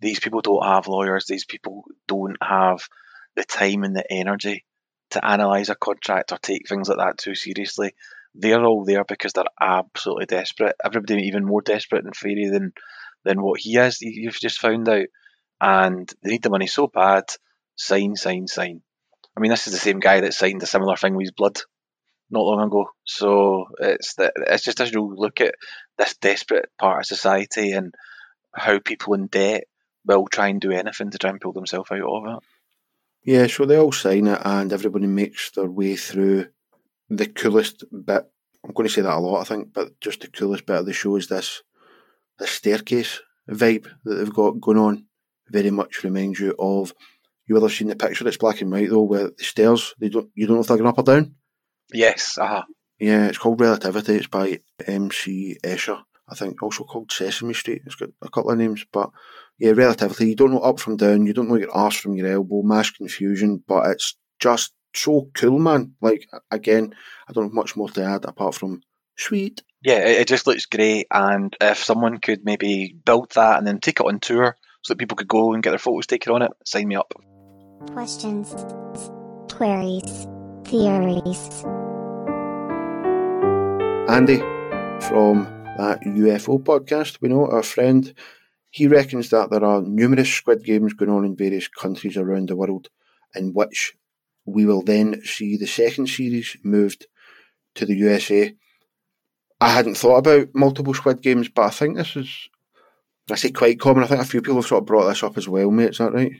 these 0.00 0.20
people 0.20 0.40
don't 0.40 0.64
have 0.64 0.88
lawyers. 0.88 1.26
These 1.26 1.44
people 1.44 1.84
don't 2.06 2.36
have 2.42 2.88
the 3.34 3.44
time 3.44 3.84
and 3.84 3.96
the 3.96 4.10
energy 4.10 4.64
to 5.10 5.20
analyse 5.22 5.68
a 5.68 5.74
contract 5.74 6.32
or 6.32 6.38
take 6.38 6.68
things 6.68 6.88
like 6.88 6.98
that 6.98 7.18
too 7.18 7.34
seriously. 7.34 7.94
They're 8.34 8.64
all 8.64 8.84
there 8.84 9.04
because 9.04 9.32
they're 9.32 9.44
absolutely 9.60 10.26
desperate. 10.26 10.76
Everybody 10.84 11.22
even 11.22 11.44
more 11.44 11.62
desperate 11.62 12.04
in 12.04 12.12
theory 12.12 12.48
than 12.50 12.72
than 13.24 13.42
what 13.42 13.60
he 13.60 13.76
is. 13.76 13.98
You've 14.00 14.38
just 14.38 14.60
found 14.60 14.88
out, 14.88 15.06
and 15.60 16.12
they 16.22 16.30
need 16.30 16.42
the 16.42 16.50
money 16.50 16.66
so 16.66 16.86
bad. 16.86 17.24
Sign, 17.76 18.16
sign, 18.16 18.46
sign. 18.46 18.82
I 19.36 19.40
mean, 19.40 19.50
this 19.50 19.66
is 19.66 19.72
the 19.72 19.78
same 19.78 20.00
guy 20.00 20.20
that 20.20 20.34
signed 20.34 20.62
a 20.62 20.66
similar 20.66 20.96
thing 20.96 21.14
with 21.14 21.24
his 21.24 21.32
blood 21.32 21.58
not 22.30 22.40
long 22.40 22.66
ago. 22.66 22.86
So 23.04 23.66
it's 23.78 24.14
the, 24.14 24.32
it's 24.48 24.64
just 24.64 24.80
as 24.80 24.92
you 24.92 25.14
look 25.14 25.40
at 25.40 25.54
this 25.98 26.16
desperate 26.16 26.70
part 26.78 27.00
of 27.00 27.06
society 27.06 27.72
and 27.72 27.94
how 28.54 28.78
people 28.78 29.14
in 29.14 29.26
debt 29.26 29.64
will 30.06 30.26
try 30.26 30.48
and 30.48 30.60
do 30.60 30.70
anything 30.70 31.10
to 31.10 31.18
try 31.18 31.30
and 31.30 31.40
pull 31.40 31.52
themselves 31.52 31.90
out 31.90 32.02
of 32.02 32.36
it. 32.36 32.42
Yeah, 33.24 33.46
so 33.48 33.64
they 33.64 33.76
all 33.76 33.92
sign 33.92 34.28
it 34.28 34.40
and 34.44 34.72
everybody 34.72 35.06
makes 35.06 35.50
their 35.50 35.68
way 35.68 35.96
through 35.96 36.46
the 37.10 37.26
coolest 37.26 37.84
bit. 37.90 38.24
I'm 38.64 38.72
going 38.72 38.88
to 38.88 38.92
say 38.92 39.02
that 39.02 39.16
a 39.16 39.18
lot, 39.18 39.40
I 39.40 39.44
think, 39.44 39.72
but 39.72 40.00
just 40.00 40.20
the 40.20 40.28
coolest 40.28 40.66
bit 40.66 40.76
of 40.76 40.86
the 40.86 40.92
show 40.92 41.16
is 41.16 41.28
this 41.28 41.62
this 42.38 42.50
staircase 42.50 43.20
vibe 43.48 43.86
that 44.04 44.14
they've 44.14 44.32
got 44.32 44.60
going 44.60 44.78
on. 44.78 45.04
Very 45.50 45.70
much 45.70 46.04
reminds 46.04 46.40
you 46.40 46.54
of 46.58 46.92
you 47.46 47.56
ever 47.56 47.68
seen 47.68 47.88
the 47.88 47.96
picture? 47.96 48.26
It's 48.26 48.36
black 48.36 48.60
and 48.60 48.70
white 48.70 48.90
though, 48.90 49.02
where 49.02 49.30
the 49.30 49.44
stairs 49.44 49.94
they 49.98 50.08
don't 50.08 50.30
you 50.34 50.46
don't 50.46 50.56
know 50.56 50.62
if 50.62 50.66
they're 50.66 50.76
going 50.76 50.88
up 50.88 50.98
or 50.98 51.04
down. 51.04 51.34
Yes, 51.92 52.36
uh-huh. 52.38 52.64
Yeah, 52.98 53.26
it's 53.26 53.38
called 53.38 53.60
Relativity. 53.60 54.14
It's 54.16 54.26
by 54.26 54.60
M.C. 54.86 55.58
Escher. 55.62 56.02
I 56.28 56.34
think 56.34 56.60
also 56.62 56.82
called 56.82 57.12
Sesame 57.12 57.54
Street. 57.54 57.82
It's 57.86 57.94
got 57.94 58.08
a 58.22 58.30
couple 58.30 58.50
of 58.50 58.58
names, 58.58 58.84
but 58.90 59.10
yeah, 59.58 59.72
Relativity. 59.72 60.30
You 60.30 60.34
don't 60.34 60.50
know 60.52 60.60
up 60.60 60.80
from 60.80 60.96
down. 60.96 61.26
You 61.26 61.32
don't 61.32 61.48
know 61.48 61.56
your 61.56 61.70
arse 61.70 61.96
from 61.96 62.14
your 62.14 62.26
elbow. 62.26 62.62
Mass 62.62 62.90
confusion, 62.90 63.62
but 63.66 63.86
it's 63.90 64.16
just 64.40 64.72
so 64.94 65.28
cool, 65.34 65.58
man. 65.58 65.92
Like 66.00 66.28
again, 66.50 66.94
I 67.28 67.32
don't 67.32 67.44
have 67.44 67.52
much 67.52 67.76
more 67.76 67.88
to 67.90 68.02
add 68.02 68.24
apart 68.24 68.56
from 68.56 68.82
sweet. 69.16 69.62
Yeah, 69.82 69.98
it, 69.98 70.26
just 70.26 70.48
looks 70.48 70.66
great, 70.66 71.06
and 71.12 71.54
if 71.60 71.84
someone 71.84 72.18
could 72.18 72.44
maybe 72.44 72.96
build 73.04 73.30
that 73.32 73.58
and 73.58 73.66
then 73.66 73.78
take 73.78 74.00
it 74.00 74.06
on 74.06 74.18
tour 74.18 74.56
so 74.86 74.94
that 74.94 74.98
people 74.98 75.16
could 75.16 75.26
go 75.26 75.52
and 75.52 75.64
get 75.64 75.70
their 75.70 75.80
photos 75.80 76.06
taken 76.06 76.32
on 76.32 76.42
it, 76.42 76.52
sign 76.64 76.86
me 76.86 76.94
up. 76.94 77.12
Questions, 77.92 78.54
queries, 79.50 80.28
theories. 80.64 81.64
Andy 84.08 84.38
from 85.08 85.48
that 85.76 85.98
UFO 86.06 86.62
podcast, 86.62 87.20
we 87.20 87.28
know 87.28 87.48
our 87.50 87.64
friend, 87.64 88.14
he 88.70 88.86
reckons 88.86 89.30
that 89.30 89.50
there 89.50 89.64
are 89.64 89.82
numerous 89.82 90.32
Squid 90.32 90.62
Games 90.62 90.92
going 90.92 91.10
on 91.10 91.24
in 91.24 91.34
various 91.34 91.66
countries 91.66 92.16
around 92.16 92.48
the 92.48 92.56
world, 92.56 92.88
in 93.34 93.54
which 93.54 93.96
we 94.44 94.66
will 94.66 94.82
then 94.82 95.20
see 95.24 95.56
the 95.56 95.66
second 95.66 96.08
series 96.08 96.56
moved 96.62 97.08
to 97.74 97.84
the 97.84 97.96
USA. 97.96 98.54
I 99.60 99.70
hadn't 99.70 99.96
thought 99.96 100.18
about 100.18 100.54
multiple 100.54 100.94
Squid 100.94 101.22
Games, 101.22 101.48
but 101.48 101.62
I 101.62 101.70
think 101.70 101.96
this 101.96 102.14
is, 102.14 102.48
I 103.30 103.34
say 103.34 103.50
quite 103.50 103.80
common. 103.80 104.04
I 104.04 104.06
think 104.06 104.20
a 104.20 104.24
few 104.24 104.40
people 104.40 104.56
have 104.56 104.66
sort 104.66 104.82
of 104.82 104.86
brought 104.86 105.08
this 105.08 105.22
up 105.22 105.36
as 105.36 105.48
well, 105.48 105.70
mate. 105.70 105.90
Is 105.90 105.98
that 105.98 106.12
right? 106.12 106.32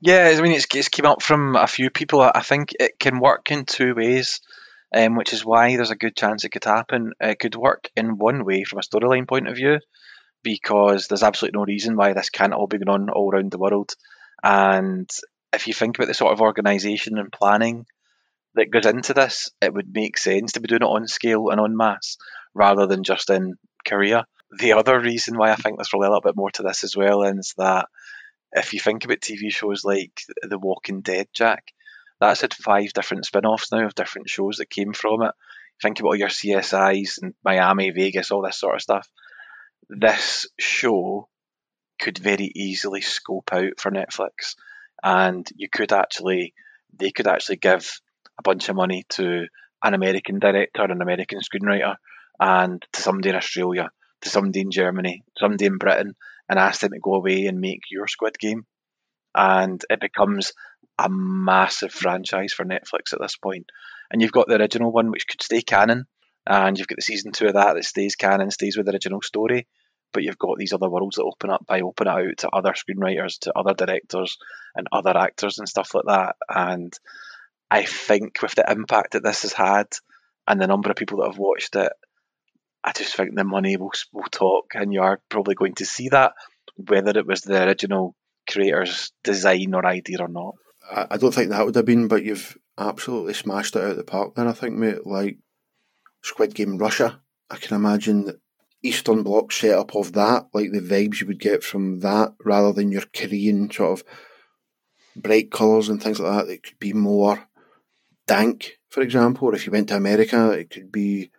Yeah, 0.00 0.32
I 0.36 0.40
mean, 0.40 0.52
it's, 0.52 0.66
it's 0.74 0.88
came 0.88 1.06
up 1.06 1.22
from 1.22 1.56
a 1.56 1.66
few 1.66 1.90
people. 1.90 2.20
I 2.20 2.40
think 2.40 2.70
it 2.78 2.98
can 2.98 3.20
work 3.20 3.50
in 3.50 3.64
two 3.64 3.94
ways, 3.94 4.40
um, 4.94 5.16
which 5.16 5.32
is 5.32 5.44
why 5.44 5.76
there's 5.76 5.90
a 5.90 5.96
good 5.96 6.16
chance 6.16 6.44
it 6.44 6.50
could 6.50 6.64
happen. 6.64 7.12
It 7.20 7.38
could 7.38 7.54
work 7.54 7.90
in 7.96 8.18
one 8.18 8.44
way 8.44 8.64
from 8.64 8.78
a 8.78 8.82
storyline 8.82 9.28
point 9.28 9.48
of 9.48 9.56
view, 9.56 9.78
because 10.42 11.08
there's 11.08 11.22
absolutely 11.22 11.58
no 11.58 11.64
reason 11.64 11.96
why 11.96 12.12
this 12.12 12.30
can't 12.30 12.52
all 12.52 12.66
be 12.66 12.78
going 12.78 12.88
on 12.88 13.10
all 13.10 13.30
around 13.30 13.50
the 13.50 13.58
world. 13.58 13.94
And 14.42 15.10
if 15.52 15.66
you 15.66 15.74
think 15.74 15.96
about 15.96 16.08
the 16.08 16.14
sort 16.14 16.32
of 16.32 16.40
organisation 16.40 17.18
and 17.18 17.32
planning 17.32 17.86
that 18.54 18.70
goes 18.70 18.86
into 18.86 19.12
this, 19.14 19.50
it 19.60 19.72
would 19.72 19.92
make 19.92 20.18
sense 20.18 20.52
to 20.52 20.60
be 20.60 20.68
doing 20.68 20.82
it 20.82 20.86
on 20.86 21.08
scale 21.08 21.50
and 21.50 21.60
on 21.60 21.76
mass 21.76 22.16
rather 22.54 22.86
than 22.86 23.02
just 23.02 23.28
in 23.28 23.56
Korea. 23.86 24.26
The 24.50 24.74
other 24.74 25.00
reason 25.00 25.36
why 25.36 25.50
I 25.50 25.56
think 25.56 25.76
there's 25.76 25.88
probably 25.88 26.06
a 26.06 26.10
little 26.10 26.22
bit 26.22 26.36
more 26.36 26.50
to 26.52 26.62
this 26.62 26.84
as 26.84 26.96
well 26.96 27.22
is 27.22 27.54
that 27.58 27.88
if 28.52 28.72
you 28.72 28.80
think 28.80 29.04
about 29.04 29.20
TV 29.20 29.50
shows 29.50 29.84
like 29.84 30.20
The 30.42 30.58
Walking 30.58 31.00
Dead, 31.00 31.28
Jack, 31.34 31.64
that's 32.20 32.40
had 32.40 32.54
five 32.54 32.92
different 32.92 33.26
spin 33.26 33.44
offs 33.44 33.70
now 33.72 33.84
of 33.84 33.94
different 33.94 34.28
shows 34.28 34.56
that 34.56 34.70
came 34.70 34.92
from 34.92 35.22
it. 35.22 35.32
Think 35.82 36.00
about 36.00 36.08
all 36.08 36.16
your 36.16 36.28
CSIs 36.28 37.20
and 37.20 37.34
Miami, 37.44 37.90
Vegas, 37.90 38.30
all 38.30 38.42
this 38.42 38.58
sort 38.58 38.76
of 38.76 38.82
stuff. 38.82 39.08
This 39.90 40.46
show 40.58 41.28
could 42.00 42.18
very 42.18 42.50
easily 42.54 43.00
scope 43.00 43.50
out 43.52 43.78
for 43.78 43.90
Netflix 43.90 44.54
and 45.02 45.46
you 45.56 45.68
could 45.68 45.92
actually 45.92 46.54
they 46.98 47.10
could 47.10 47.26
actually 47.26 47.56
give 47.56 48.00
a 48.38 48.42
bunch 48.42 48.68
of 48.68 48.76
money 48.76 49.04
to 49.10 49.46
an 49.82 49.94
American 49.94 50.38
director, 50.38 50.82
an 50.82 51.02
American 51.02 51.40
screenwriter, 51.40 51.96
and 52.40 52.84
to 52.92 53.02
somebody 53.02 53.28
in 53.30 53.36
Australia, 53.36 53.90
to 54.26 54.30
somebody 54.30 54.60
in 54.60 54.70
Germany, 54.70 55.22
somebody 55.38 55.66
in 55.66 55.78
Britain, 55.78 56.14
and 56.48 56.58
ask 56.58 56.80
them 56.80 56.92
to 56.92 56.98
go 57.00 57.14
away 57.14 57.46
and 57.46 57.60
make 57.60 57.82
your 57.90 58.06
Squid 58.06 58.38
Game. 58.38 58.66
And 59.34 59.82
it 59.90 60.00
becomes 60.00 60.52
a 60.98 61.08
massive 61.10 61.92
franchise 61.92 62.52
for 62.52 62.64
Netflix 62.64 63.12
at 63.12 63.20
this 63.20 63.36
point. 63.36 63.66
And 64.10 64.22
you've 64.22 64.32
got 64.32 64.48
the 64.48 64.56
original 64.56 64.92
one, 64.92 65.10
which 65.10 65.26
could 65.28 65.42
stay 65.42 65.62
canon, 65.62 66.06
and 66.46 66.78
you've 66.78 66.88
got 66.88 66.96
the 66.96 67.02
season 67.02 67.32
two 67.32 67.46
of 67.46 67.54
that 67.54 67.74
that 67.74 67.84
stays 67.84 68.16
canon, 68.16 68.50
stays 68.50 68.76
with 68.76 68.86
the 68.86 68.92
original 68.92 69.22
story 69.22 69.66
but 70.16 70.22
you've 70.22 70.38
got 70.38 70.56
these 70.56 70.72
other 70.72 70.88
worlds 70.88 71.16
that 71.16 71.24
open 71.24 71.50
up 71.50 71.66
by 71.66 71.82
opening 71.82 72.10
out 72.10 72.38
to 72.38 72.48
other 72.48 72.72
screenwriters, 72.72 73.38
to 73.40 73.52
other 73.54 73.74
directors, 73.74 74.38
and 74.74 74.86
other 74.90 75.14
actors 75.14 75.58
and 75.58 75.68
stuff 75.68 75.94
like 75.94 76.06
that. 76.06 76.36
And 76.48 76.90
I 77.70 77.84
think 77.84 78.40
with 78.40 78.54
the 78.54 78.64
impact 78.66 79.12
that 79.12 79.22
this 79.22 79.42
has 79.42 79.52
had 79.52 79.88
and 80.46 80.58
the 80.58 80.66
number 80.66 80.90
of 80.90 80.96
people 80.96 81.18
that 81.18 81.26
have 81.26 81.38
watched 81.38 81.76
it, 81.76 81.92
I 82.86 82.92
just 82.92 83.16
think 83.16 83.34
the 83.34 83.44
money 83.44 83.76
will, 83.76 83.90
will 84.12 84.28
talk, 84.30 84.66
and 84.74 84.92
you 84.92 85.02
are 85.02 85.20
probably 85.28 85.56
going 85.56 85.74
to 85.74 85.84
see 85.84 86.08
that, 86.10 86.32
whether 86.76 87.10
it 87.18 87.26
was 87.26 87.40
the 87.40 87.64
original 87.64 88.14
creator's 88.48 89.10
design 89.24 89.74
or 89.74 89.84
idea 89.84 90.18
or 90.20 90.28
not. 90.28 90.54
I 90.88 91.16
don't 91.16 91.34
think 91.34 91.50
that 91.50 91.66
would 91.66 91.74
have 91.74 91.84
been, 91.84 92.06
but 92.06 92.24
you've 92.24 92.56
absolutely 92.78 93.34
smashed 93.34 93.74
it 93.74 93.82
out 93.82 93.90
of 93.90 93.96
the 93.96 94.04
park 94.04 94.36
then, 94.36 94.46
I 94.46 94.52
think, 94.52 94.76
mate. 94.76 95.04
Like 95.04 95.38
Squid 96.22 96.54
Game 96.54 96.78
Russia, 96.78 97.20
I 97.50 97.56
can 97.56 97.74
imagine 97.74 98.24
the 98.24 98.38
Eastern 98.84 99.24
Bloc 99.24 99.50
setup 99.50 99.96
of 99.96 100.12
that, 100.12 100.46
like 100.54 100.70
the 100.70 100.78
vibes 100.78 101.20
you 101.20 101.26
would 101.26 101.40
get 101.40 101.64
from 101.64 102.00
that, 102.00 102.34
rather 102.44 102.72
than 102.72 102.92
your 102.92 103.02
Korean 103.12 103.68
sort 103.68 104.00
of 104.00 104.06
bright 105.16 105.50
colours 105.50 105.88
and 105.88 106.00
things 106.00 106.20
like 106.20 106.46
that. 106.46 106.52
It 106.52 106.62
could 106.62 106.78
be 106.78 106.92
more 106.92 107.48
dank, 108.28 108.78
for 108.88 109.00
example, 109.00 109.48
or 109.48 109.56
if 109.56 109.66
you 109.66 109.72
went 109.72 109.88
to 109.88 109.96
America, 109.96 110.50
it 110.52 110.70
could 110.70 110.92
be 110.92 111.32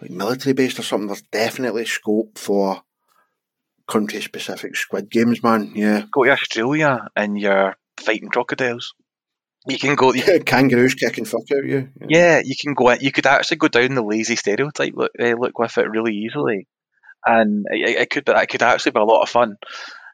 like 0.00 0.10
military 0.10 0.52
based 0.52 0.78
or 0.78 0.82
something. 0.82 1.08
There's 1.08 1.22
definitely 1.22 1.86
scope 1.86 2.38
for 2.38 2.82
country 3.88 4.20
specific 4.20 4.76
squid 4.76 5.10
games, 5.10 5.42
man. 5.42 5.72
Yeah. 5.74 6.04
Go 6.12 6.24
to 6.24 6.30
Australia 6.30 7.08
and 7.14 7.38
you're 7.38 7.76
fighting 7.98 8.28
crocodiles. 8.28 8.94
You 9.68 9.78
can 9.78 9.96
go. 9.96 10.12
You, 10.12 10.40
kangaroos 10.44 10.94
kicking 10.94 11.24
fuck 11.24 11.42
out 11.52 11.58
of 11.58 11.66
you. 11.66 11.88
Yeah. 12.00 12.06
yeah, 12.08 12.42
you 12.44 12.54
can 12.60 12.74
go. 12.74 12.92
You 12.92 13.10
could 13.10 13.26
actually 13.26 13.56
go 13.56 13.68
down 13.68 13.94
the 13.94 14.02
lazy 14.02 14.36
stereotype 14.36 14.94
look, 14.94 15.10
uh, 15.18 15.32
look 15.32 15.58
with 15.58 15.76
it 15.78 15.90
really 15.90 16.14
easily, 16.14 16.68
and 17.24 17.66
it, 17.70 17.96
it 17.98 18.10
could. 18.10 18.24
But 18.24 18.40
it 18.42 18.48
could 18.48 18.62
actually 18.62 18.92
be 18.92 19.00
a 19.00 19.04
lot 19.04 19.22
of 19.22 19.28
fun. 19.28 19.56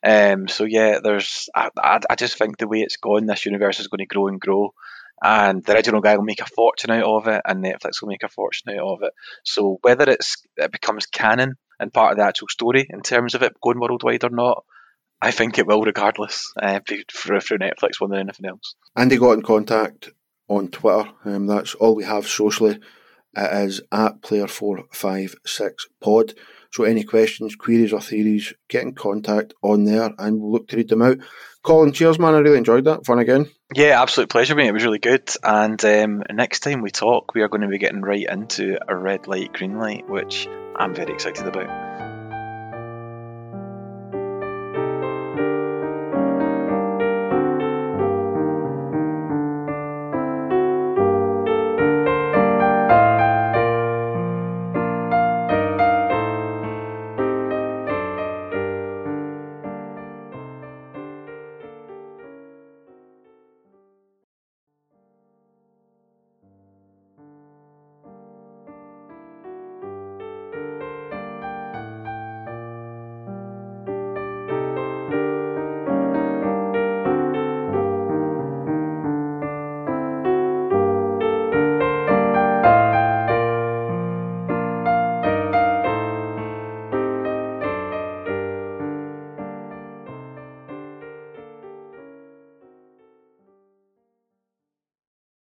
Um, 0.05 0.49
so 0.49 0.65
yeah, 0.65 1.01
there's. 1.03 1.51
I, 1.55 1.69
I, 1.77 2.01
I 2.09 2.15
just 2.15 2.39
think 2.39 2.57
the 2.57 2.67
way 2.67 2.81
it's 2.81 2.97
gone, 2.97 3.27
this 3.27 3.45
universe 3.45 3.79
is 3.79 3.89
going 3.89 3.99
to 3.99 4.07
grow 4.07 4.29
and 4.29 4.41
grow, 4.41 4.73
and 5.23 5.65
the 5.65 5.75
original 5.75 6.01
guy 6.01 6.17
will 6.17 6.25
make 6.25 6.41
a 6.41 6.47
fortune 6.47 6.91
out 6.91 7.05
of 7.05 7.29
it, 7.29 7.43
and 7.45 7.65
Netflix 7.65 8.03
will 8.03 8.09
make 8.09 8.25
a 8.25 8.29
fortune 8.29 8.77
out 8.79 8.95
of 8.95 9.03
it. 9.03 9.13
So 9.45 9.79
whether 9.83 10.11
it's 10.11 10.43
it 10.57 10.73
becomes 10.73 11.07
canon 11.07 11.55
and 11.79 11.93
part 11.93 12.13
of 12.13 12.19
the 12.19 12.25
actual 12.25 12.49
story 12.49 12.87
in 12.91 13.03
terms 13.03 13.35
of 13.35 13.43
it 13.43 13.53
going 13.63 13.79
worldwide 13.81 14.25
or 14.25 14.31
not, 14.31 14.65
I 15.21 15.31
think 15.31 15.59
it 15.59 15.69
will, 15.69 15.83
regardless, 15.83 16.53
uh, 16.61 16.81
through, 16.87 17.05
through 17.41 17.59
Netflix 17.59 18.01
more 18.01 18.09
than 18.09 18.19
anything 18.19 18.47
else. 18.47 18.75
Andy 18.97 19.19
got 19.19 19.33
in 19.33 19.43
contact 19.43 20.11
on 20.49 20.69
Twitter. 20.69 21.11
Um, 21.25 21.47
that's 21.47 21.75
all 21.77 21.95
we 21.95 22.05
have 22.05 22.27
socially. 22.27 22.81
It 23.35 23.65
is 23.65 23.81
at 23.93 24.21
player456pod. 24.21 26.35
So 26.73 26.85
any 26.85 27.05
questions, 27.05 27.55
queries, 27.55 27.93
or 27.93 28.01
theories, 28.01 28.55
get 28.69 28.83
in 28.83 28.95
contact 28.95 29.53
on 29.63 29.85
there 29.85 30.11
and 30.19 30.41
we'll 30.41 30.53
look 30.53 30.69
to 30.69 30.77
read 30.77 30.89
them 30.89 31.03
out. 31.03 31.19
Colin, 31.63 31.93
cheers, 31.93 32.19
man. 32.19 32.35
I 32.35 32.39
really 32.39 32.59
enjoyed 32.59 32.87
that. 32.87 33.05
Fun 33.07 33.19
again. 33.19 33.49
Yeah, 33.75 34.01
absolute 34.01 34.31
pleasure, 34.31 34.55
mate. 34.55 34.69
It 34.69 34.73
was 34.73 34.85
really 34.85 34.99
good. 34.99 35.31
And 35.45 35.83
um, 35.85 36.23
next 36.31 36.61
time 36.61 36.83
we 36.83 36.91
talk, 36.91 37.35
we 37.35 37.43
are 37.43 37.49
going 37.49 37.61
to 37.61 37.69
be 37.69 37.79
getting 37.79 38.01
right 38.01 38.27
into 38.29 38.79
a 38.89 38.97
red 38.97 39.29
light, 39.29 39.53
green 39.53 39.79
light, 39.79 40.09
which 40.09 40.49
I'm 40.77 40.95
very 40.95 41.13
excited 41.13 41.47
about. 41.47 41.92